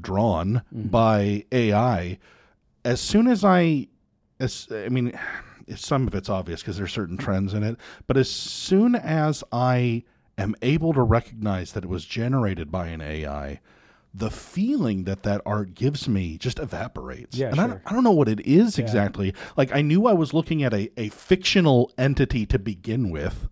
[0.00, 0.88] drawn mm-hmm.
[0.88, 2.18] by AI,
[2.84, 3.88] as soon as I
[4.40, 5.18] as I mean
[5.76, 7.76] some of it's obvious because there's certain trends in it,
[8.06, 10.04] but as soon as I
[10.38, 13.60] am able to recognize that it was generated by an AI,
[14.14, 17.36] the feeling that that art gives me just evaporates.
[17.36, 17.68] Yeah, and I, sure.
[17.74, 19.34] don't, I don't know what it is exactly.
[19.56, 23.48] Like I knew I was looking at a, a fictional entity to begin with,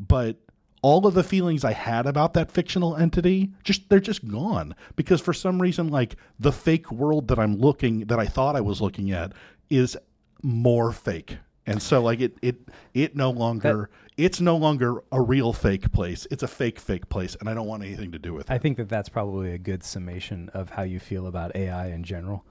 [0.00, 0.36] but
[0.82, 5.20] all of the feelings I had about that fictional entity just they're just gone because
[5.20, 8.80] for some reason like the fake world that I'm looking that I thought I was
[8.80, 9.32] looking at
[9.70, 9.96] is
[10.42, 11.38] more fake.
[11.64, 12.56] And so like it it
[12.92, 16.26] it no longer it's no longer a real fake place.
[16.30, 18.52] It's a fake fake place and I don't want anything to do with it.
[18.52, 22.02] I think that that's probably a good summation of how you feel about AI in
[22.02, 22.44] general.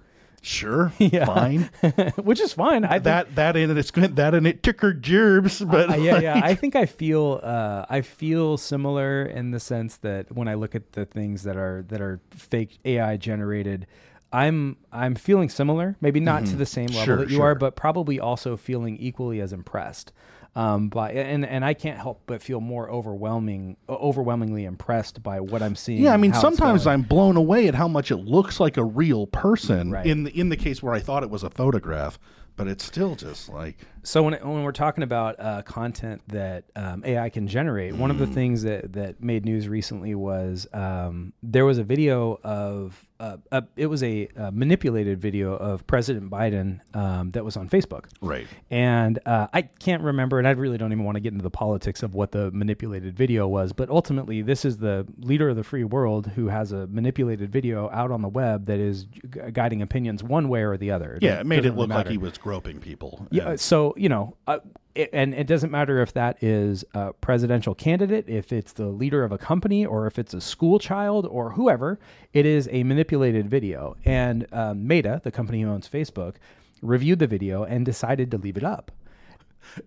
[0.43, 1.25] Sure, Yeah.
[1.25, 1.69] fine.
[2.23, 2.84] which is fine.
[2.84, 4.15] I think- that that and it's good.
[4.15, 6.41] That and it took her gerbs, but Uh, yeah, like- yeah.
[6.43, 10.73] I think I feel uh, I feel similar in the sense that when I look
[10.73, 13.86] at the things that are that are fake AI generated,
[14.34, 15.95] I'm I'm feeling similar.
[16.01, 17.06] Maybe not to the same level Mm-hmm.
[17.06, 20.12] Sure, that you are, but probably also feeling equally as impressed.
[20.53, 25.61] Um, by and and I can't help but feel more overwhelming, overwhelmingly impressed by what
[25.61, 26.03] I'm seeing.
[26.03, 26.85] Yeah, I mean, sometimes.
[26.85, 29.91] I'm blown away at how much it looks like a real person.
[29.91, 30.05] Right.
[30.05, 32.19] In the in the case where I thought it was a photograph,
[32.57, 37.03] but it's still just like So when when we're talking about uh, content that um,
[37.05, 41.65] AI can generate, one of the things that that made news recently was um, there
[41.65, 46.79] was a video of uh, uh, it was a, uh manipulated video of President Biden
[46.95, 48.05] um, that was on Facebook.
[48.19, 48.47] Right.
[48.71, 51.51] And uh, I can't remember, and I really don't even want to get into the
[51.51, 53.73] politics of what the manipulated video was.
[53.73, 57.89] But ultimately, this is the leader of the free world who has a manipulated video
[57.91, 61.19] out on the web that is gu- guiding opinions one way or the other.
[61.21, 63.27] yeah, it made it look really like he was groping people.
[63.29, 63.55] Yeah.
[63.55, 64.60] So you know, uh,
[64.95, 69.23] it, and it doesn't matter if that is a presidential candidate, if it's the leader
[69.23, 71.99] of a company, or if it's a school child or whoever.
[72.34, 76.36] It is a manipulated video, and um, Meta, the company who owns Facebook,
[76.82, 78.91] reviewed the video and decided to leave it up.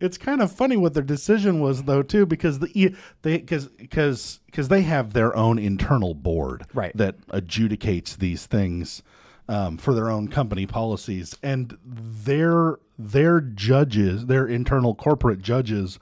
[0.01, 4.39] it's kind of funny what their decision was though too because the they because because
[4.47, 6.97] because they have their own internal board Right.
[6.97, 9.03] that adjudicates these things
[9.49, 15.99] um, for their own company policies and their their judges their internal corporate judges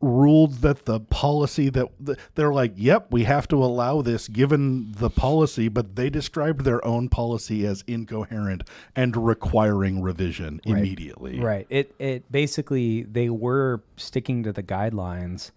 [0.00, 1.86] ruled that the policy that
[2.34, 6.82] they're like yep we have to allow this given the policy but they described their
[6.86, 8.62] own policy as incoherent
[8.96, 11.66] and requiring revision immediately Right.
[11.68, 15.50] It it basically they were sticking to the guidelines.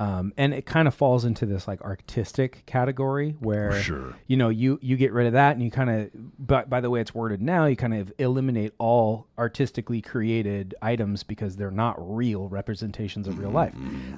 [0.00, 4.14] Um, and it kind of falls into this like artistic category where Sure.
[4.28, 6.88] you know you you get rid of that and you kind of but by the
[6.88, 11.96] way it's worded now you kind of eliminate all artistically created items because they're not
[11.98, 13.74] real representations of real life.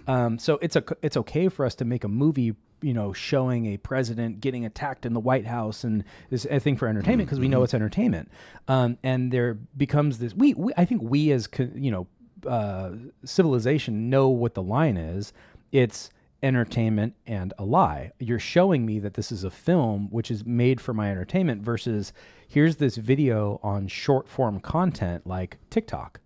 [0.06, 3.66] Um, so it's a it's okay for us to make a movie you know showing
[3.66, 7.40] a president getting attacked in the white house and this a thing for entertainment because
[7.40, 8.30] we know it's entertainment.
[8.68, 12.06] Um, and there becomes this we, we i think we as co- you know
[12.46, 12.92] uh,
[13.24, 15.32] civilization know what the line is
[15.72, 16.11] it's
[16.42, 18.12] entertainment and a lie.
[18.18, 22.12] You're showing me that this is a film which is made for my entertainment versus
[22.48, 26.20] here's this video on short form content like TikTok.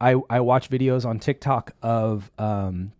[0.00, 2.92] I, I watch videos on TikTok of um,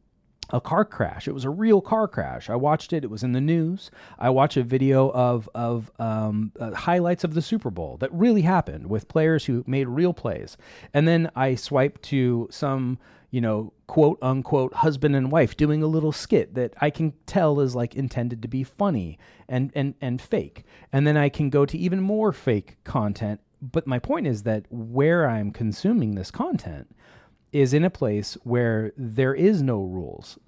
[0.50, 1.28] a car crash.
[1.28, 2.48] It was a real car crash.
[2.48, 3.04] I watched it.
[3.04, 3.90] It was in the news.
[4.18, 8.42] I watch a video of of um, uh, highlights of the Super Bowl that really
[8.42, 10.56] happened with players who made real plays,
[10.94, 12.98] and then I swipe to some
[13.30, 17.60] you know quote unquote husband and wife doing a little skit that I can tell
[17.60, 21.66] is like intended to be funny and and and fake, and then I can go
[21.66, 23.40] to even more fake content.
[23.62, 26.94] But my point is that where I'm consuming this content
[27.52, 30.38] is in a place where there is no rules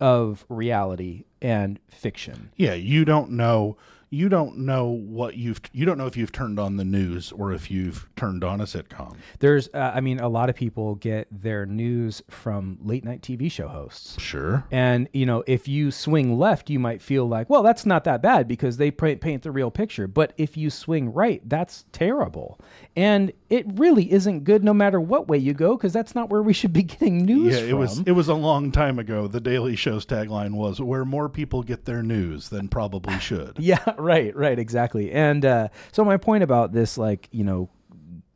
[0.00, 2.50] of reality and fiction.
[2.56, 3.76] Yeah, you don't know.
[4.10, 5.60] You don't know what you've.
[5.72, 8.64] You don't know if you've turned on the news or if you've turned on a
[8.64, 9.16] sitcom.
[9.40, 13.50] There's, uh, I mean, a lot of people get their news from late night TV
[13.50, 14.20] show hosts.
[14.20, 14.64] Sure.
[14.70, 18.22] And, you know, if you swing left, you might feel like, well, that's not that
[18.22, 20.06] bad because they pa- paint the real picture.
[20.06, 22.58] But if you swing right, that's terrible.
[22.96, 26.42] And it really isn't good no matter what way you go because that's not where
[26.42, 28.00] we should be getting news Yeah, it was.
[28.00, 29.26] It was a long time ago.
[29.26, 33.82] The Daily Show's tagline was "Where more people get their news than probably should." Yeah,
[33.98, 35.12] right, right, exactly.
[35.12, 37.68] And uh, so my point about this, like you know,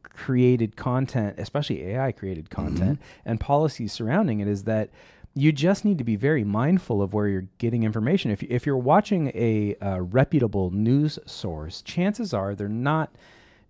[0.04, 4.90] created content, especially AI created content, and policies surrounding it, is that
[5.34, 8.30] you just need to be very mindful of where you're getting information.
[8.30, 13.14] If you, if you're watching a uh, reputable news source, chances are they're not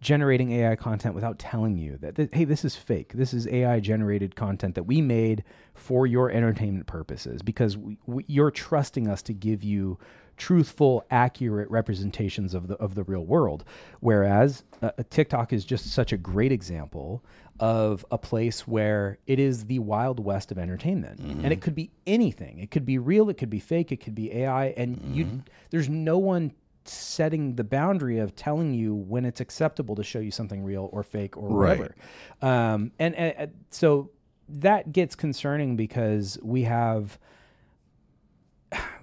[0.01, 3.13] generating AI content without telling you that, th- hey, this is fake.
[3.15, 8.25] This is AI generated content that we made for your entertainment purposes because we, we,
[8.27, 9.99] you're trusting us to give you
[10.37, 13.65] truthful, accurate representations of the of the real world.
[14.01, 17.23] Whereas uh, TikTok is just such a great example
[17.61, 21.91] of a place where it is the wild west of entertainment, and it could be
[22.07, 22.59] anything.
[22.59, 23.29] It could be real.
[23.29, 23.93] It could be fake.
[23.93, 26.53] It could be AI, and you there's no one
[26.85, 31.05] setting the boundary of telling you when it's acceptable to show you something real or
[31.05, 31.79] fake or Right.
[31.79, 31.95] whatever.
[32.43, 34.11] Um, and, and and so
[34.49, 37.19] that gets concerning because we have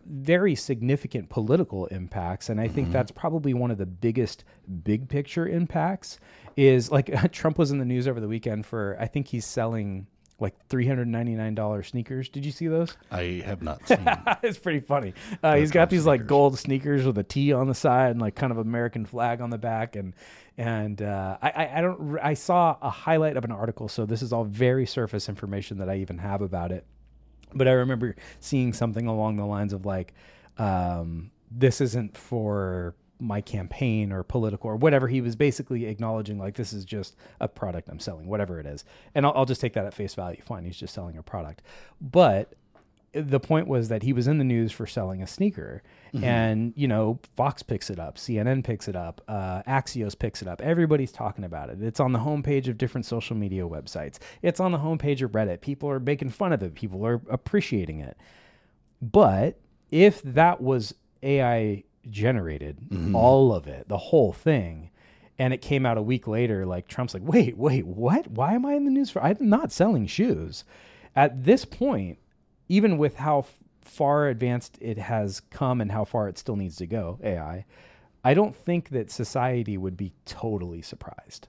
[0.09, 4.43] very significant political impacts and i think that's probably one of the biggest
[4.83, 6.19] big picture impacts
[6.57, 10.07] is like trump was in the news over the weekend for i think he's selling
[10.41, 12.29] like three hundred ninety nine dollar sneakers.
[12.29, 12.95] Did you see those?
[13.11, 14.07] I have not seen.
[14.41, 15.13] it's pretty funny.
[15.43, 18.35] Uh, he's got these like gold sneakers with a T on the side and like
[18.35, 20.13] kind of American flag on the back, and
[20.57, 24.21] and uh, I, I I don't I saw a highlight of an article, so this
[24.21, 26.85] is all very surface information that I even have about it.
[27.53, 30.13] But I remember seeing something along the lines of like,
[30.57, 35.07] um, this isn't for my campaign or political or whatever.
[35.07, 38.85] He was basically acknowledging like this is just a product I'm selling, whatever it is,
[39.13, 40.41] and I'll, I'll just take that at face value.
[40.41, 41.61] Fine, he's just selling a product,
[41.99, 42.53] but
[43.13, 45.81] the point was that he was in the news for selling a sneaker.
[46.23, 50.47] And you know fox picks it up cnn picks it up uh, axios picks it
[50.47, 50.61] up.
[50.61, 51.81] Everybody's talking about it.
[51.81, 54.17] It's on the homepage of different social media websites.
[54.41, 55.61] It's on the homepage of reddit.
[55.61, 56.73] People are making fun of it.
[56.73, 58.17] People are appreciating it.
[59.01, 59.59] But
[59.91, 62.77] if that was ai generated
[63.13, 64.89] all of it the whole thing
[65.37, 68.27] and it came out a week later like trump's like wait wait what?
[68.27, 70.63] Why am i in the news for i'm not selling shoes.
[71.15, 72.17] At this point
[72.69, 76.75] even with how f- far advanced it has come and how far it still needs
[76.77, 77.65] to go ai
[78.23, 81.47] i don't think that society would be totally surprised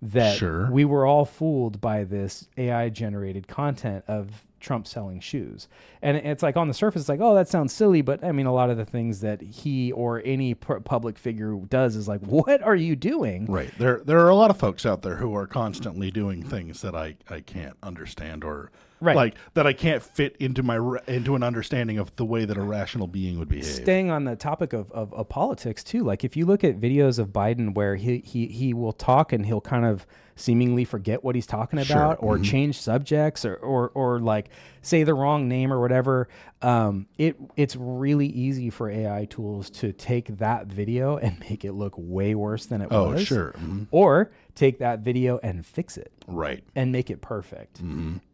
[0.00, 0.70] that Sure.
[0.70, 5.66] we were all fooled by this ai generated content of trump selling shoes
[6.02, 8.46] and it's like on the surface it's like oh that sounds silly but i mean
[8.46, 12.20] a lot of the things that he or any pu- public figure does is like
[12.22, 13.72] what are you doing Right.
[13.78, 16.94] There there are a lot of folks out there who are constantly doing things that
[16.94, 18.70] I, I can't understand or
[19.00, 19.14] Right.
[19.16, 22.62] like that I can't fit into my into an understanding of the way that a
[22.62, 23.64] rational being would behave.
[23.66, 27.18] staying on the topic of, of, of politics too like if you look at videos
[27.20, 31.34] of biden where he, he he will talk and he'll kind of seemingly forget what
[31.34, 34.50] he's talking about or change subjects or, or or like
[34.82, 36.28] say the wrong name or whatever
[36.62, 41.72] um it it's really easy for ai tools to take that video and make it
[41.72, 43.52] look way worse than it Oh, was sure.
[43.58, 43.86] Mhm.
[43.90, 46.62] or take that video and fix it Right.
[46.74, 47.80] and make it perfect.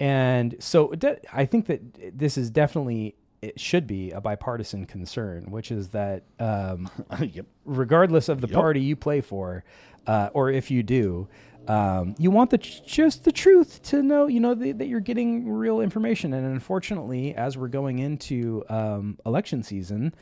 [0.00, 5.50] And so de- I think that this is definitely it should be a bipartisan concern,
[5.50, 6.88] which is that um,
[7.20, 7.44] yep.
[7.66, 9.64] regardless of the party you play for,
[10.06, 11.28] uh, or if you do,
[11.68, 15.46] um, you want the just the truth to know, you know, th- that you're getting
[15.48, 16.32] real information.
[16.32, 20.14] And unfortunately, as we're going into um, election season,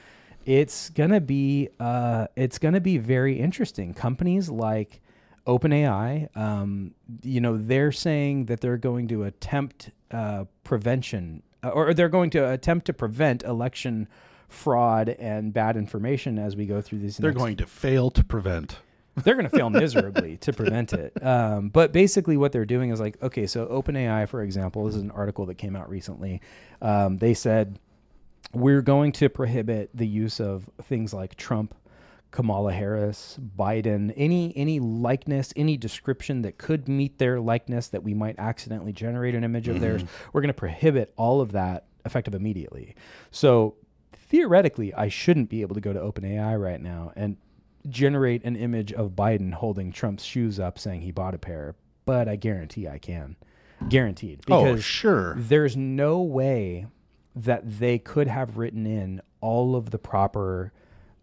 [0.44, 3.94] it's gonna be uh, it's gonna be very interesting.
[3.94, 5.00] Companies like
[5.46, 11.94] OpenAI, um, you know, they're saying that they're going to attempt uh, prevention, uh, or
[11.94, 14.08] they're going to attempt to prevent election
[14.48, 17.16] fraud and bad information as we go through these.
[17.16, 18.78] They're going to fail to prevent.
[19.24, 21.22] they're going to fail miserably to prevent it.
[21.24, 25.02] Um, but basically, what they're doing is like, okay, so OpenAI, for example, this is
[25.02, 26.40] an article that came out recently.
[26.80, 27.78] Um, they said
[28.52, 31.74] we're going to prohibit the use of things like Trump,
[32.32, 38.14] Kamala Harris, Biden, any any likeness, any description that could meet their likeness that we
[38.14, 39.84] might accidentally generate an image of mm-hmm.
[39.84, 40.04] theirs.
[40.32, 42.96] We're going to prohibit all of that effective immediately.
[43.30, 43.76] So
[44.14, 47.36] theoretically, I shouldn't be able to go to OpenAI right now and
[47.88, 51.74] generate an image of Biden holding Trump's shoes up saying he bought a pair,
[52.06, 53.36] but I guarantee I can.
[53.88, 54.40] Guaranteed.
[54.48, 55.34] Oh, Because sure.
[55.36, 56.86] there's no way
[57.34, 60.72] that they could have written in all of the proper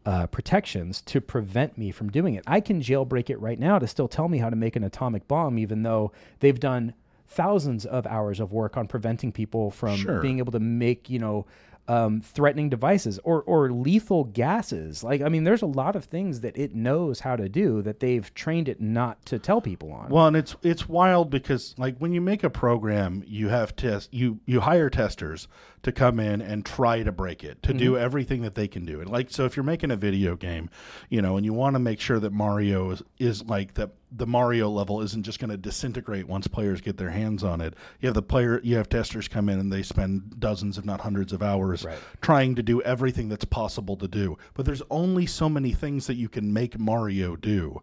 [0.10, 2.44] uh, protections to prevent me from doing it.
[2.48, 5.28] I can jailbreak it right now to still tell me how to make an atomic
[5.28, 6.96] bomb, even though they've done
[7.28, 10.20] thousands of hours of work on preventing people from Sure.
[10.20, 11.46] being able to make, you know,
[11.88, 15.04] um, threatening devices or or lethal gases.
[15.04, 18.00] Like, I mean, there's a lot of things that it knows how to do that
[18.00, 20.10] they've trained it not to tell people on.
[20.10, 24.14] Well, and it's it's wild because like when you make a program, you have test
[24.14, 25.48] you you hire testers
[25.84, 28.04] to come in and try to break it, to do mm-hmm.
[28.04, 29.00] everything that they can do.
[29.00, 30.70] And like so if you're making a video game,
[31.10, 34.28] you know, and you want to make sure that Mario is, is like that the
[34.28, 37.76] Mario level isn't just going to disintegrate once players get their hands on it.
[38.02, 41.02] You have the player you have testers come in and they spend dozens if not
[41.02, 41.98] hundreds of hours Right.
[42.22, 44.38] trying to do everything that's possible to do.
[44.54, 47.82] But there's only so many things that you can make Mario do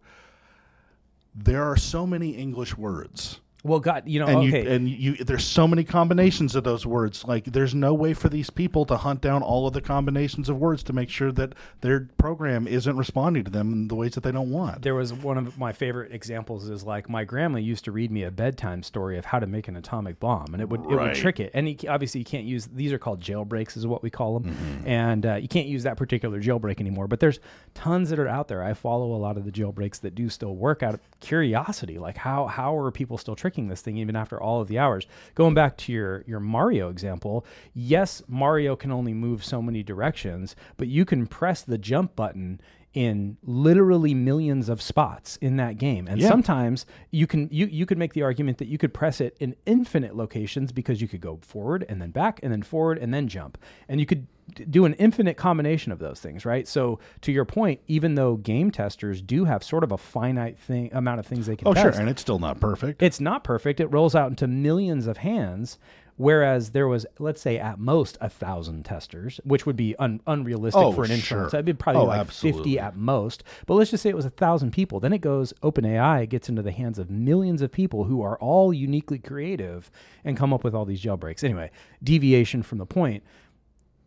[1.37, 3.39] there are so many English words.
[3.67, 4.63] Well, God, you know, And okay.
[4.63, 7.25] you and you there's so many combinations of those words.
[7.25, 10.57] Like there's no way for these people to hunt down all of the combinations of
[10.57, 14.23] words to make sure that their program isn't responding to them in the ways that
[14.23, 14.81] they don't want.
[14.81, 18.23] there was one of my favorite examples is like my grandma used to read me
[18.23, 21.13] a bedtime story of how to make an atomic bomb and it would it would
[21.15, 24.09] trick it and you, obviously you can't use these are called jailbreaks is what we
[24.09, 24.87] call them Mm-hmm.
[24.87, 27.39] and uh, you can't use that particular jailbreak anymore but there's
[27.73, 30.55] tons that are out there i follow a lot of the jailbreaks that do still
[30.55, 34.39] work out of curiosity like how how are people still tricking this thing even after
[34.39, 37.43] all of the hours going back to your your mario example
[37.73, 42.61] yes mario can only move so many directions but you can press the jump button
[42.93, 46.07] in literally millions of spots in that game.
[46.07, 46.29] And Yeah.
[46.29, 49.55] sometimes you can you you could make the argument that you could press it in
[49.67, 53.27] infinite locations because you could go forward and then back and then forward and then
[53.27, 53.57] jump.
[53.87, 54.25] And you could
[54.69, 56.67] do an infinite combination of those things, right?
[56.67, 60.89] So to your point, even though game testers do have sort of a finite thing
[60.93, 63.01] amount of things they can Oh, sure, and it's still not perfect.
[63.01, 63.79] it's not perfect.
[63.79, 65.77] It rolls out into millions of hands.
[66.19, 70.81] Whereas there was, let's say, at most a thousand testers, which would be un- unrealistic
[70.81, 71.15] Oh, for an sure.
[71.15, 71.53] insurance.
[71.53, 72.59] It'd be probably Oh, like absolutely.
[72.59, 73.43] fifty at most.
[73.67, 74.99] But let's just say it was a thousand people.
[74.99, 78.73] Then it goes OpenAI gets into the hands of millions of people who are all
[78.73, 79.91] uniquely creative
[80.25, 81.43] and come up with all these jailbreaks.
[81.43, 81.69] Anyway,
[82.03, 83.21] deviation from the point.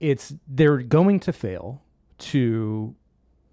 [0.01, 1.83] It's they're going to fail
[2.19, 2.95] to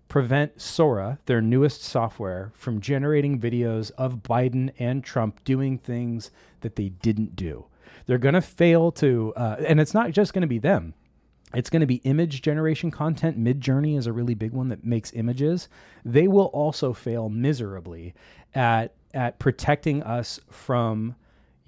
[0.08, 6.32] prevent Sora, their newest software, from generating videos of Biden and Trump doing things
[6.62, 7.66] that they didn't do.
[8.06, 10.94] They're going to fail to, uh, and it's not just going to be them.
[11.54, 13.40] It's going to be image generation content.
[13.40, 15.70] Midjourney is a really big one that makes images.
[16.04, 18.14] They will also fail miserably
[18.54, 21.16] at at protecting us from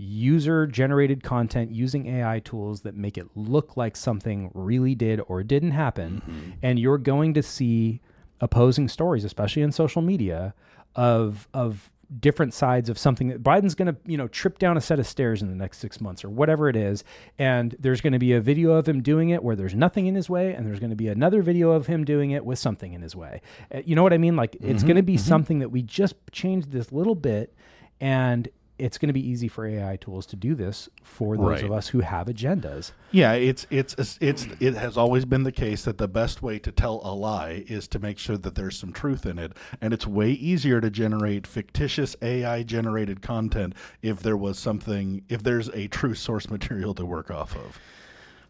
[0.02, 5.44] user generated content using AI tools that make it look like something really did or
[5.44, 6.22] didn't happen.
[6.22, 6.52] Mm-hmm.
[6.64, 8.00] And you're going to see
[8.40, 10.54] opposing stories, especially in social media,
[10.96, 11.92] of of
[12.22, 15.06] different sides of something that Biden's going to, you know, trip down a set of
[15.06, 17.04] stairs in the next 6 months or whatever it is,
[17.38, 20.16] and there's going to be a video of him doing it where there's nothing in
[20.16, 22.94] his way and there's going to be another video of him doing it with something
[22.94, 23.42] in his way.
[23.72, 24.36] Uh, You know what I mean?
[24.36, 25.06] Like it's going to mm-hmm.
[25.06, 25.28] be mm-hmm.
[25.28, 27.54] something that we just changed this little bit
[28.02, 28.48] and
[28.80, 31.64] it's going to be easy for AI tools to do this for those Right.
[31.64, 32.94] of us who have agendas.
[33.12, 36.72] Yeah, it's it's it's it has always been the case that the best way to
[36.72, 39.52] tell a lie is to make sure that there's some truth in it,
[39.82, 45.44] and it's way easier to generate fictitious AI generated content if there was something if
[45.44, 47.78] there's a true source material to work off of.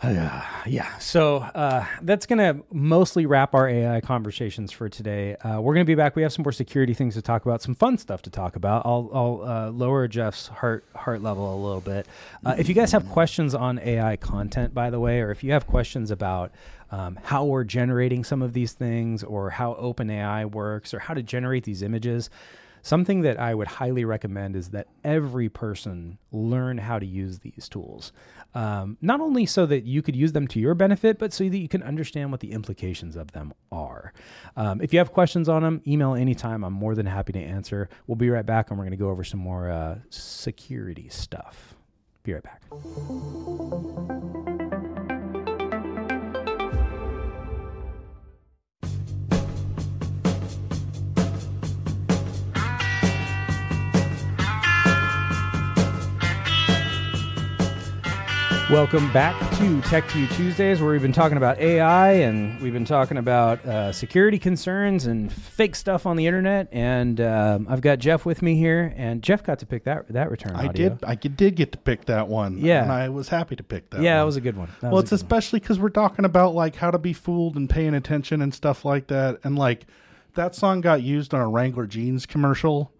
[0.68, 0.98] Yeah.
[1.00, 5.36] So uh, that's going to mostly wrap our AI conversations for today.
[5.38, 6.16] Uh, we're going to be back.
[6.16, 8.86] We have some more security things to talk about, some fun stuff to talk about.
[8.86, 12.06] I'll, I'll uh, lower Jeff's heart heart level a little bit.
[12.46, 15.54] Uh, if you guys have questions on AI content, by the way, or if you
[15.54, 16.52] have questions about
[16.92, 21.24] um, how we're generating some of these things, or how OpenAI works, or how to
[21.24, 22.30] generate these images.
[22.82, 27.68] Something that I would highly recommend is that every person learn how to use these
[27.70, 28.12] tools.
[28.56, 31.58] Um, not only so that you could use them to your benefit, but so that
[31.58, 34.14] you can understand what the implications of them are.
[34.56, 36.64] Um, if you have questions on them, email anytime.
[36.64, 37.90] I'm more than happy to answer.
[38.08, 41.76] We'll be right back and we're going to go over some more uh, security stuff.
[42.24, 42.62] Be right back.
[58.70, 62.86] Welcome back to Tech 2U Tuesdays, where we've been talking about AI and we've been
[62.86, 66.68] talking about uh, security concerns and fake stuff on the internet.
[66.72, 70.30] And um, I've got Jeff with me here, and Jeff got to pick that that
[70.30, 70.90] return I audio.
[70.90, 72.60] did I did get to pick that one.
[72.60, 72.84] Yeah.
[72.84, 74.02] and I was happy to pick that.
[74.02, 74.22] Yeah, one.
[74.22, 74.70] it was a good one.
[74.82, 75.26] That well, it's a good one.
[75.26, 78.86] especially because we're talking about like how to be fooled and paying attention and stuff
[78.86, 79.40] like that.
[79.44, 79.88] And like
[80.36, 82.92] that song got used on a Wrangler jeans commercial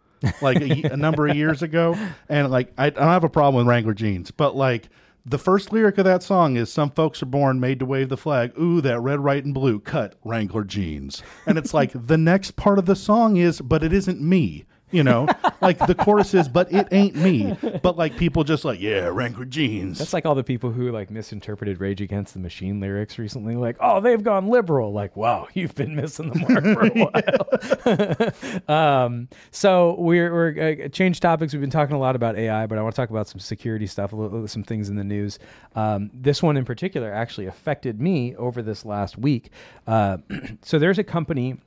[0.42, 1.96] like a, a number of years ago.
[2.28, 4.90] And like I, I don't have a problem with Wrangler jeans, but like
[5.30, 8.18] the first lyric of that song is "Some folks are born made to wave the
[8.18, 11.22] flag." Ooh, that red, white, and blue cut Wrangler jeans.
[11.46, 15.04] And it's like the next part of the song is, "But it isn't me." You
[15.04, 15.28] know,
[15.62, 19.46] like the chorus is, "But it ain't me." But like people just like, "Yeah, Wrangler
[19.46, 23.56] jeans." That's like all the people who like misinterpreted Rage Against the Machine lyrics recently.
[23.56, 24.92] Like, oh, they've gone liberal.
[24.92, 28.34] Like, wow, you've been missing the mark for a
[28.68, 29.06] while.
[29.06, 31.54] um, so we're we're uh, change topics.
[31.54, 33.88] We've been talking a lot about AI, but I want to talk about some security
[33.88, 35.40] stuff, a little, some things in the news.
[35.76, 39.52] Um, this one in particular actually affected me over this last week.
[39.88, 40.18] Uh,
[40.64, 41.58] so there's a company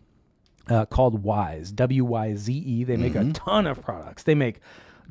[0.69, 2.85] uh, called Wyze, W Y Z E.
[2.85, 4.23] They make a ton of products.
[4.23, 4.61] They make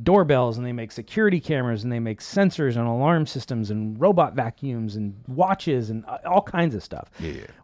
[0.03, 4.33] doorbells and they make security cameras and they make sensors and alarm systems and robot
[4.33, 7.09] vacuums and watches and uh, all kinds of stuff.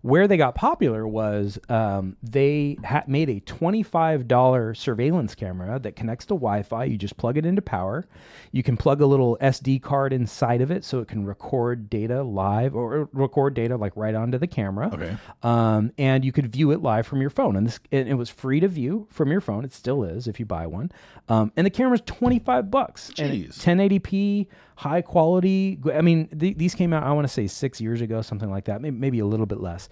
[0.01, 6.25] Where they got popular was um, they ha- made a $25 surveillance camera that connects
[6.27, 6.85] to Wi Fi.
[6.85, 8.07] You just plug it into power.
[8.51, 12.23] You can plug a little SD card inside of it so it can record data
[12.23, 14.89] live or record data like right onto the camera.
[14.93, 15.17] Okay.
[15.43, 17.55] Um, and you could view it live from your phone.
[17.55, 19.65] And this and it was free to view from your phone.
[19.65, 20.91] It still is if you buy one.
[21.29, 23.09] Um, and the camera's 25 bucks.
[23.17, 23.57] And Jeez.
[23.57, 25.79] 1080p, high quality.
[25.93, 28.65] I mean, th- these came out, I want to say six years ago, something like
[28.65, 29.89] that, maybe, maybe a little bit less.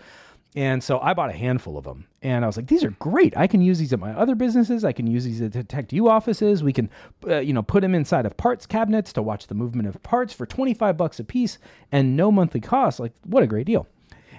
[0.55, 2.07] And so I bought a handful of them.
[2.21, 3.35] And I was like, these are great.
[3.35, 4.85] I can use these at my other businesses.
[4.85, 6.63] I can use these at the Tech 2U offices.
[6.63, 6.89] We can,
[7.27, 10.33] uh, you know, put them inside of parts cabinets to watch the movement of parts
[10.33, 11.57] for 25 bucks a piece
[11.91, 13.01] and no monthly cost.
[13.01, 13.85] Like, what a great deal.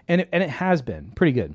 [0.09, 1.55] And it, and it has been pretty good.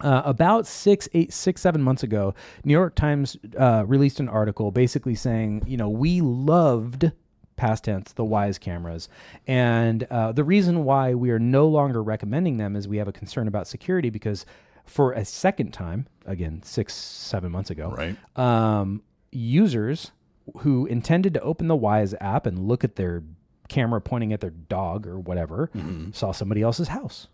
[0.00, 2.34] Uh, about six, eight, six, seven months ago,
[2.64, 7.12] New York Times uh, released an article basically saying, you know, we loved
[7.56, 9.08] past tense the Wyze cameras,
[9.46, 13.12] and uh, the reason why we are no longer recommending them is we have a
[13.12, 14.44] concern about security because
[14.84, 18.16] for a second time, again six, seven months ago, Right.
[18.36, 20.10] um, users
[20.58, 23.22] who intended to open the Wyze app and look at their
[23.68, 25.70] camera pointing at their dog or whatever
[26.12, 27.28] saw somebody else's house.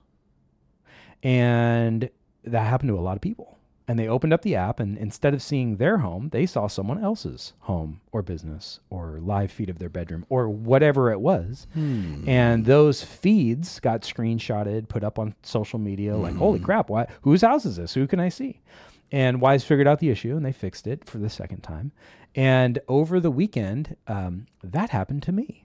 [1.22, 2.08] And
[2.44, 3.56] that happened to a lot of people.
[3.88, 7.02] And they opened up the app, and instead of seeing their home, they saw someone
[7.02, 11.66] else's home or business or live feed of their bedroom or whatever it was.
[11.74, 17.40] And those feeds got screenshotted, put up on social media like, holy crap, why, whose
[17.42, 17.94] house is this?
[17.94, 18.60] Who can I see?
[19.10, 21.90] And Wyze figured out the issue and they fixed it for the second time.
[22.36, 25.64] And over the weekend, um, that happened to me.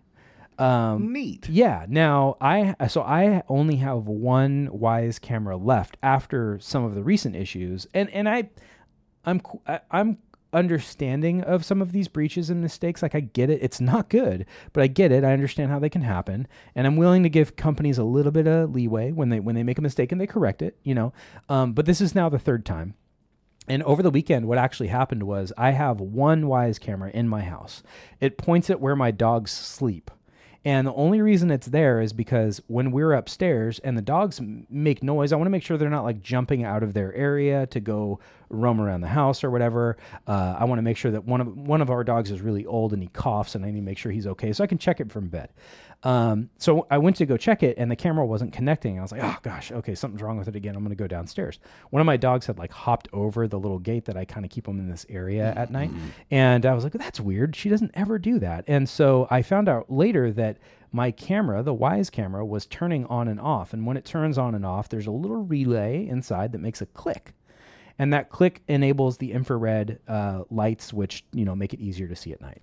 [0.57, 1.49] Um, Neat.
[1.49, 1.85] yeah.
[1.87, 7.35] Now I so I only have one Wyze camera left after some of the recent
[7.35, 8.49] issues, and and I,
[9.25, 9.41] I'm
[9.91, 10.17] I'm
[10.53, 13.01] understanding of some of these breaches and mistakes.
[13.01, 15.23] Like I get it, it's not good, but I get it.
[15.23, 18.47] I understand how they can happen, and I'm willing to give companies a little bit
[18.47, 20.77] of leeway when they when they make a mistake and they correct it.
[20.83, 21.13] You know,
[21.49, 22.95] um, but this is now the third time.
[23.67, 27.41] And over the weekend, what actually happened was I have one Wyze camera in my
[27.41, 27.81] house.
[28.21, 30.11] It points at where my dogs sleep.
[30.65, 35.03] And the only reason it's there is because when we're upstairs and the dogs make
[35.03, 37.79] noise, I want to make sure they're not like jumping out of their area to
[37.79, 39.95] go roam around the house or whatever.
[40.27, 42.65] Uh, I want to make sure that one of one of our dogs is really
[42.65, 44.79] old and he coughs, and I need to make sure he's okay, so I can
[44.79, 45.49] check it from bed.
[46.05, 48.99] Um, so I went to go check it, and the camera wasn't connecting.
[48.99, 50.75] I was like, oh gosh, okay, something's wrong with it again.
[50.75, 51.59] I'm going to go downstairs.
[51.89, 54.51] One of my dogs had like hopped over the little gate that I kind of
[54.51, 55.89] keep them in this area at night,
[56.29, 57.55] and I was like, that's weird.
[57.55, 58.65] She doesn't ever do that.
[58.67, 60.57] And so I found out later that
[60.91, 63.73] my camera, the Wyze camera, was turning on and off.
[63.73, 66.85] And when it turns on and off, there's a little relay inside that makes a
[66.85, 67.33] click
[67.97, 72.15] and that click enables the infrared uh, lights, which you know make it easier to
[72.15, 72.61] see at night.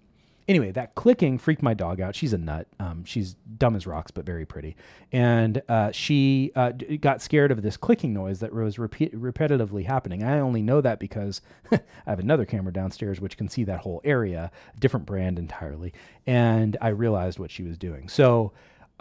[0.48, 2.14] Anyway, that clicking freaked my dog out.
[2.14, 2.66] She's a nut.
[2.80, 4.76] Um, she's dumb as rocks, but very pretty.
[5.12, 9.86] And uh, she uh, d- got scared of this clicking noise that was repeat- repetitively
[9.86, 10.22] happening.
[10.22, 11.40] I only know that because
[11.72, 15.92] I have another camera downstairs which can see that whole area, different brand entirely.
[16.26, 18.08] And I realized what she was doing.
[18.08, 18.52] So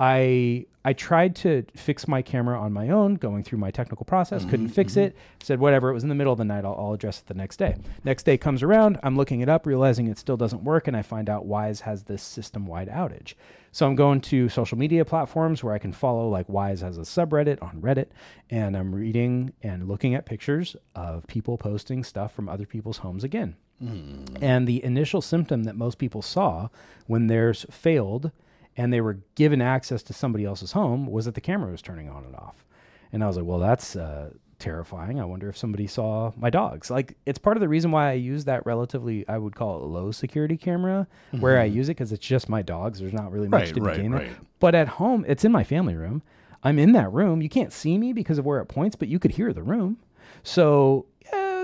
[0.02, 4.44] I I tried to fix my camera on my own, going through my technical process,
[4.46, 5.14] couldn't mm-hmm, fix it.
[5.14, 5.44] Mm-hmm.
[5.44, 5.92] Said whatever.
[5.92, 6.66] It was in the middle of the night.
[6.66, 7.76] I'll, I'll address it the next day.
[8.04, 9.00] Next day comes around.
[9.04, 12.06] I'm looking it up, realizing it still doesn't work, and I find out Wyze has
[12.06, 13.36] this system-wide outage.
[13.72, 17.02] So I'm going to social media platforms where I can follow, like Wyze has a
[17.02, 18.08] subreddit on Reddit,
[18.50, 23.24] and I'm reading and looking at pictures of people posting stuff from other people's homes
[23.24, 23.56] again.
[23.78, 24.26] Hmm.
[24.42, 26.70] And the initial symptom that most people saw
[27.06, 28.32] when theirs failed
[28.78, 32.10] and they were given access to somebody else's home was that the camera was turning
[32.10, 32.66] on and off.
[33.12, 35.20] And I was like, well, that's uh, terrifying.
[35.20, 36.90] I wonder if somebody saw my dogs.
[36.90, 39.86] Like, it's part of the reason why I use that relatively, I would call it
[39.88, 41.08] low security camera,
[41.40, 43.00] where I use it because it's just my dogs.
[43.00, 44.22] There's not really much Right, to right, gain there.
[44.22, 44.32] right.
[44.60, 46.22] But at home, it's in my family room.
[46.64, 47.42] I'm in that room.
[47.42, 49.98] You can't see me because of where it points, but you could hear the room.
[50.44, 51.06] So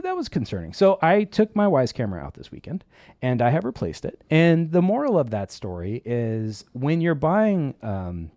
[0.01, 0.73] that was concerning.
[0.73, 2.83] So I took my Wyze camera out this weekend
[3.21, 4.21] and I have replaced it.
[4.29, 8.31] And the moral of that story is when you're buying um,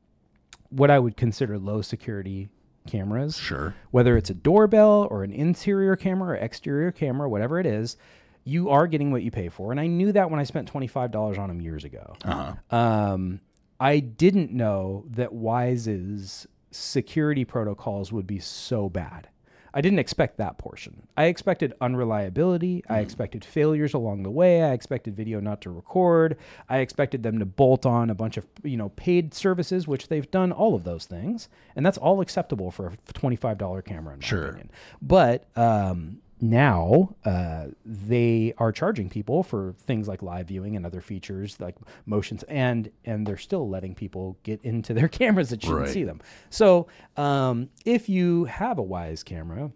[0.70, 2.48] what I would consider low security
[2.86, 3.74] cameras, Sure.
[3.90, 7.96] whether it's a doorbell or an interior camera or exterior camera, whatever it is,
[8.44, 9.70] you are getting what you pay for.
[9.70, 12.14] And I knew that when I spent $25 on them years ago.
[12.24, 12.76] Uh-huh.
[12.76, 13.40] Um,
[13.78, 19.28] I didn't know that Wyze's security protocols would be so bad.
[19.72, 21.06] I didn't expect that portion.
[21.16, 22.82] I expected unreliability.
[22.88, 24.62] I expected failures along the way.
[24.62, 26.36] I expected video not to record.
[26.68, 30.30] I expected them to bolt on a bunch of you know paid services, which they've
[30.30, 34.20] done all of those things, and that's all acceptable for a twenty-five dollar camera, in
[34.20, 34.46] my Sure.
[34.48, 34.70] opinion.
[35.00, 41.00] But um, now uh, they are charging people for things like live viewing and other
[41.00, 41.76] features like
[42.06, 45.88] motions, and and they're still letting people get into their cameras that shouldn't Right.
[45.88, 46.20] see them.
[46.50, 49.70] So um, if you have a Wyze camera,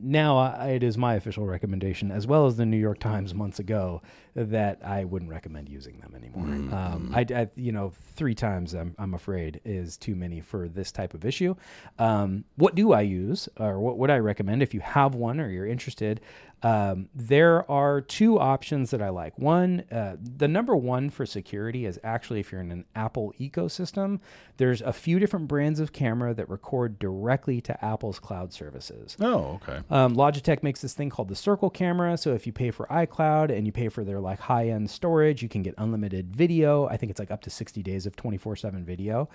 [0.00, 3.58] now I, it is my official recommendation, as well as the New York Times months
[3.58, 4.02] ago,
[4.34, 6.44] that I wouldn't recommend using them anymore.
[6.78, 10.92] Um, I, I, you know, three times I'm, I'm afraid is too many for this
[10.92, 11.56] type of issue.
[11.98, 15.50] Um, what do I use, or what would I recommend if you have one or
[15.50, 16.20] you're interested?
[16.62, 19.38] Um, there are two options that I like.
[19.38, 24.20] One, uh, the number one for security is actually if you're in an Apple ecosystem,
[24.56, 29.16] there's a few different brands of camera that record directly to Apple's cloud services.
[29.20, 29.80] Oh, okay.
[29.90, 32.16] Um, Logitech makes this thing called the Circle camera.
[32.16, 35.42] So if you pay for iCloud and you pay for their like high end storage,
[35.42, 36.86] you can get unlimited video.
[36.88, 39.28] I think it's like up to 60 days of 24 7 video.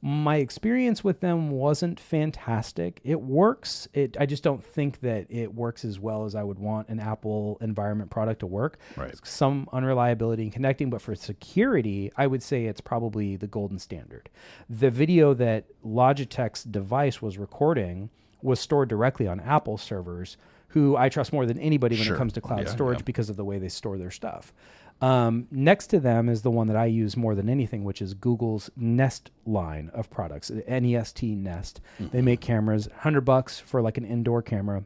[0.00, 3.00] My experience with them wasn't fantastic.
[3.02, 3.88] It works.
[3.92, 7.00] It I just don't think that it works as well as I would want an
[7.00, 8.78] Apple environment product to work.
[8.96, 9.14] Right.
[9.24, 14.28] Some unreliability in connecting, but for security, I would say it's probably the golden standard.
[14.70, 20.36] The video that Logitech's device was recording was stored directly on Apple servers,
[20.68, 22.14] who I trust more than anybody when Sure.
[22.14, 23.04] it comes to cloud Yeah, storage yeah.
[23.04, 24.52] because of the way they store their stuff.
[25.00, 28.14] Um, next to them is the one that I use more than anything, which is
[28.14, 31.80] Google's Nest line of products, the NEST Nest.
[32.00, 34.82] They make cameras, hundred bucks for like an indoor camera,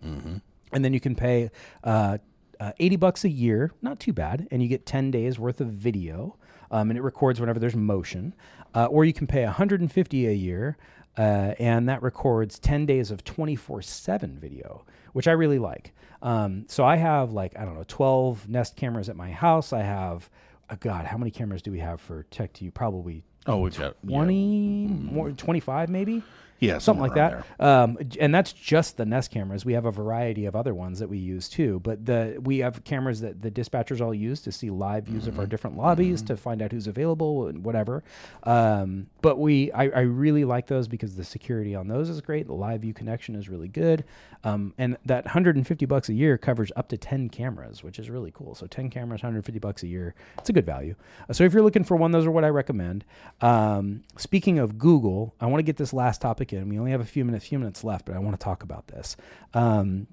[0.72, 1.50] and then you can pay
[1.82, 2.18] uh,
[2.60, 5.68] uh, eighty bucks a year, not too bad, and you get ten days worth of
[5.68, 6.36] video,
[6.70, 8.34] um, and it records whenever there's motion,
[8.74, 10.76] uh, or you can pay one hundred and fifty a year.
[11.16, 15.92] Uh, and that records 10 days of 24 7 video, which I really like.
[16.22, 19.72] Um, so I have like, I don't know, 12 Nest cameras at my house.
[19.72, 20.30] I have,
[20.70, 22.72] uh, God, how many cameras do we have for Tech 2U?
[22.72, 24.16] Probably Oh, we've got yeah.
[24.18, 26.22] 20, more, 25 maybe?
[26.62, 27.44] Yeah, something like that.
[27.58, 29.64] Um, and that's just the Nest cameras.
[29.64, 31.80] We have a variety of other ones that we use too.
[31.80, 35.40] But the we have cameras that the dispatchers all use to see live views of
[35.40, 38.04] our different lobbies to find out who's available and whatever.
[38.44, 42.46] Um, but we I, I really like those because the security on those is great.
[42.46, 44.04] The live view connection is really good.
[44.44, 48.32] Um, and that 150 bucks a year covers up to 10 cameras, which is really
[48.32, 48.54] cool.
[48.54, 50.14] So 10 cameras, 150 bucks a year.
[50.38, 50.94] It's a good value.
[51.28, 53.04] Uh, so if you're looking for one, those are what I recommend.
[53.40, 56.68] Um, speaking of Google, I want to get this last topic in.
[56.68, 58.86] We only have a few minutes, few minutes left, but I want to talk about
[58.88, 59.16] this.
[59.54, 60.06] Um,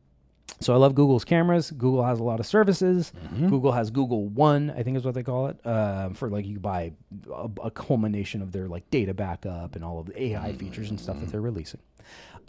[0.61, 1.71] so I love Google's cameras.
[1.71, 3.13] Google has a lot of services.
[3.47, 6.59] Google has Google One, I think is what they call it, uh, for like you
[6.59, 6.91] buy
[7.31, 10.99] a, a culmination of their like data backup and all of the AI features and
[10.99, 11.79] stuff that they're releasing.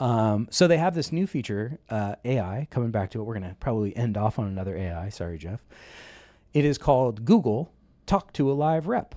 [0.00, 2.66] Um, so they have this new feature, uh, AI.
[2.70, 5.10] Coming back to it, we're gonna probably end off on another AI.
[5.10, 5.62] Sorry, Jeff.
[6.54, 7.70] It is called Google
[8.06, 9.14] Talk to a Live Rep.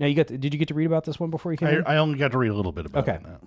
[0.00, 0.28] Now you got.
[0.28, 1.68] To, did you get to read about this one before you came?
[1.68, 1.84] in?
[1.86, 3.18] I, I only got to read a little bit about Okay.
[3.18, 3.38] it now.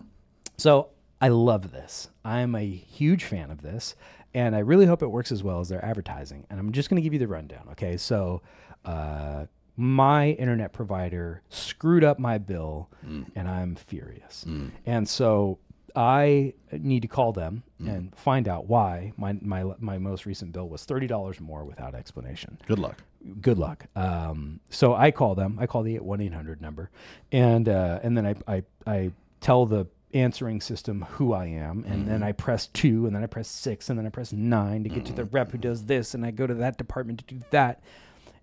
[0.57, 0.89] So
[1.21, 2.09] I love this.
[2.23, 3.95] I'm a huge fan of this,
[4.33, 6.45] and I really hope it works as well as their advertising.
[6.49, 7.67] And I'm just going to give you the rundown.
[7.71, 8.41] Okay, so
[8.83, 9.45] uh,
[9.77, 12.89] my internet provider screwed up my bill,
[13.35, 14.45] and I'm furious.
[14.85, 15.59] And so
[15.95, 20.67] I need to call them and find out why my my my most recent bill
[20.69, 23.01] was thirty dollars more without explanation Good luck.
[23.41, 23.85] good luck.
[23.95, 25.57] Um, so I call them.
[25.59, 26.89] I call the one eight hundred number,
[27.31, 29.85] and uh, and then I, I I tell the
[30.15, 33.89] answering system who I am, and then I press two, and then I press six,
[33.89, 36.31] and then I press nine to get to the rep who does this, and I
[36.31, 37.81] go to that department to do that.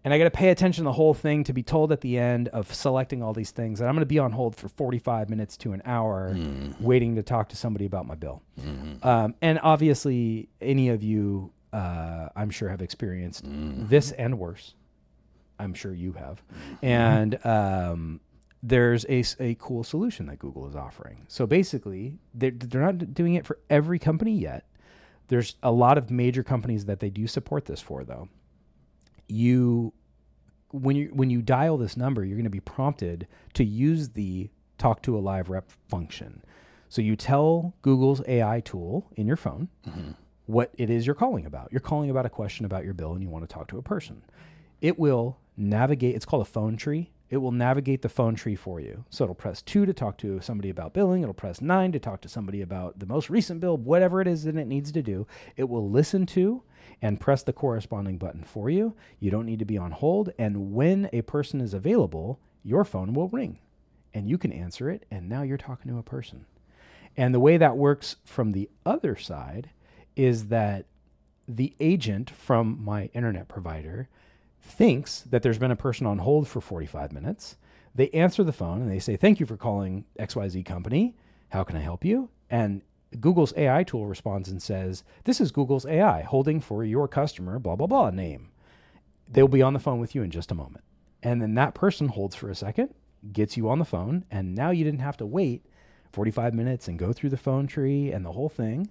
[0.04, 2.18] And I got to pay attention to the whole thing to be told at the
[2.18, 5.30] end of selecting all these things that I'm going to be on hold for 45
[5.30, 6.36] minutes to an hour
[6.80, 8.42] waiting to talk to somebody about my bill.
[9.04, 14.74] Um, and obviously, any of you, uh, I'm sure, have experienced this and worse.
[15.60, 16.42] I'm sure you have.
[16.82, 18.20] And um,
[18.62, 21.24] there's a, a cool solution that Google is offering.
[21.28, 24.66] So basically, they're, they're not doing it for every company yet.
[25.28, 28.28] There's a lot of major companies that they do support this for, though.
[29.28, 29.92] You
[30.70, 34.50] when you when you dial this number, you're going to be prompted to use the
[34.78, 36.42] talk to a live rep function.
[36.88, 40.10] So you tell Google's AI tool in your phone mm-hmm.
[40.46, 41.68] what it is you're calling about.
[41.72, 43.82] You're calling about a question about your bill and you want to talk to a
[43.82, 44.22] person.
[44.82, 47.11] It will navigate, it's called a phone tree.
[47.32, 49.06] It will navigate the phone tree for you.
[49.08, 51.22] So it'll press two to talk to somebody about billing.
[51.22, 54.44] It'll press nine to talk to somebody about the most recent bill, whatever it is
[54.44, 55.26] that it needs to do.
[55.56, 56.62] It will listen to
[57.00, 58.94] and press the corresponding button for you.
[59.18, 60.30] You don't need to be on hold.
[60.38, 63.60] And when a person is available, your phone will ring
[64.12, 65.06] and you can answer it.
[65.10, 66.44] And now you're talking to a person.
[67.16, 69.70] And the way that works from the other side
[70.16, 70.84] is that
[71.48, 74.10] the agent from my internet provider
[74.62, 77.56] thinks that there's been a person on hold for 45 minutes.
[77.94, 81.16] They answer the phone and they say, Thank you for calling XYZ company.
[81.50, 82.30] How can I help you?
[82.48, 82.82] And
[83.20, 87.76] Google's AI tool responds and says, This is Google's AI holding for your customer, blah,
[87.76, 88.50] blah, blah name.
[89.28, 90.84] They'll be on the phone with you in just a moment.
[91.22, 92.94] And then that person holds for a second,
[93.32, 95.66] gets you on the phone, and now you didn't have to wait
[96.12, 98.88] 45 minutes and go through the phone tree and the whole thing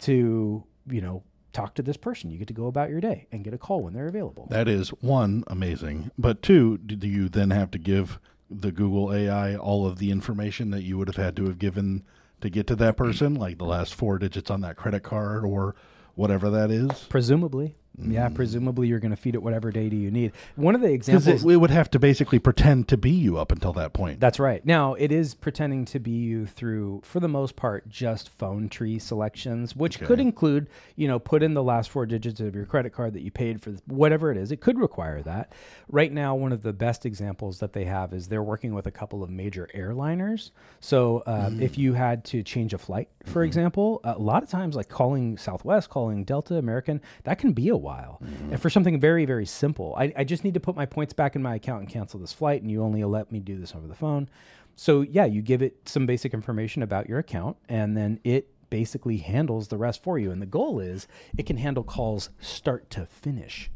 [0.00, 1.22] to, you know,
[1.52, 2.30] talk to this person.
[2.30, 4.46] You get to go about your day and get a call when they're available.
[4.50, 8.18] That is one amazing, but two, do you then have to give
[8.50, 12.02] the Google AI all of the information that you would have had to have given
[12.40, 15.74] to get to that person, like the last four digits on that credit card or
[16.14, 16.90] whatever that is?
[17.08, 18.34] Presumably, Yeah, mm.
[18.34, 20.32] presumably you're going to feed it whatever data you need.
[20.56, 23.52] One of the examples it, it would have to basically pretend to be you up
[23.52, 24.20] until that point.
[24.20, 24.64] That's right.
[24.64, 28.98] Now, it is pretending to be you through, for the most part, just phone tree
[28.98, 32.94] selections, which could include, you know, put in the last four digits of your credit
[32.94, 34.50] card that you paid for, whatever it is.
[34.50, 35.52] It could require that.
[35.88, 38.90] Right now, one of the best examples that they have is they're working with a
[38.90, 40.52] couple of major airliners.
[40.80, 41.60] So, uh, mm.
[41.60, 43.42] if you had to change a flight, for mm-hmm.
[43.42, 47.76] example, a lot of times, like calling Southwest, calling Delta, American, that can be a
[47.76, 47.89] while.
[47.98, 48.52] Mm-hmm.
[48.52, 51.36] And for something very, very simple, I, I just need to put my points back
[51.36, 53.86] in my account and cancel this flight, and you only let me do this over
[53.86, 54.28] the phone.
[54.76, 59.18] So, yeah, you give it some basic information about your account, and then it basically
[59.18, 60.30] handles the rest for you.
[60.30, 63.70] And the goal is it can handle calls start to finish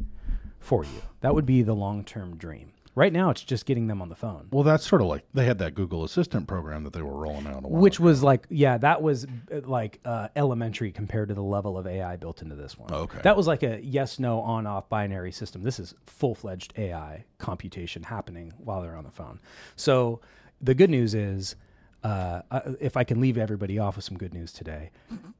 [0.60, 1.02] for you.
[1.20, 2.72] That would be the long term dream.
[2.96, 4.46] Right now, it's just getting them on the phone.
[4.52, 7.46] well, that's sort of like they had that Google Assistant program that they were rolling
[7.48, 8.04] out a while Which ago.
[8.04, 12.14] was like, yeah, that was uh, like uh, elementary compared to the level of AI
[12.16, 12.92] built into this one.
[12.92, 13.18] Okay.
[13.22, 15.62] That was like a yes, no, on, off binary system.
[15.64, 19.40] This is full fledged AI computation happening while they're on the phone.
[19.74, 20.20] So
[20.60, 21.56] the good news is,
[22.04, 24.90] uh, uh, if I can leave everybody off with some good news today,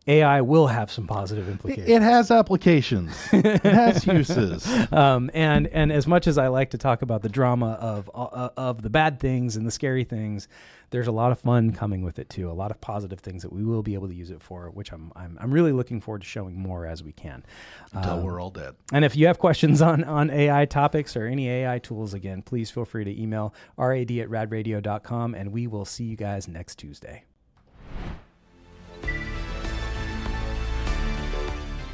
[0.06, 1.90] AI will have some positive implications.
[1.90, 3.14] It has applications.
[3.32, 4.66] it has uses.
[4.92, 8.48] um, and and as much as I like to talk about the drama of uh,
[8.56, 10.48] of the bad things and the scary things,
[10.94, 12.48] there's a lot of fun coming with it too.
[12.48, 14.92] A lot of positive things that we will be able to use it for, which
[14.92, 17.44] I'm I'm, I'm really looking forward to showing more as we can.
[17.92, 18.76] Until we're all dead.
[18.92, 22.70] And if you have questions on, on AI topics or any AI tools, again, please
[22.70, 27.24] feel free to email rad at radradio.com and we will see you guys next Tuesday.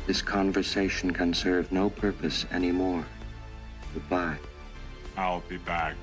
[0.06, 3.06] This conversation can serve no purpose anymore.
[3.94, 4.36] Goodbye.
[5.16, 5.96] I'll be back.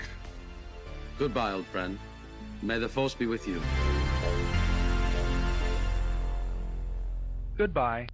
[1.19, 1.99] Goodbye, old friend.
[2.61, 3.61] May the force be with you.
[7.57, 8.07] Goodbye.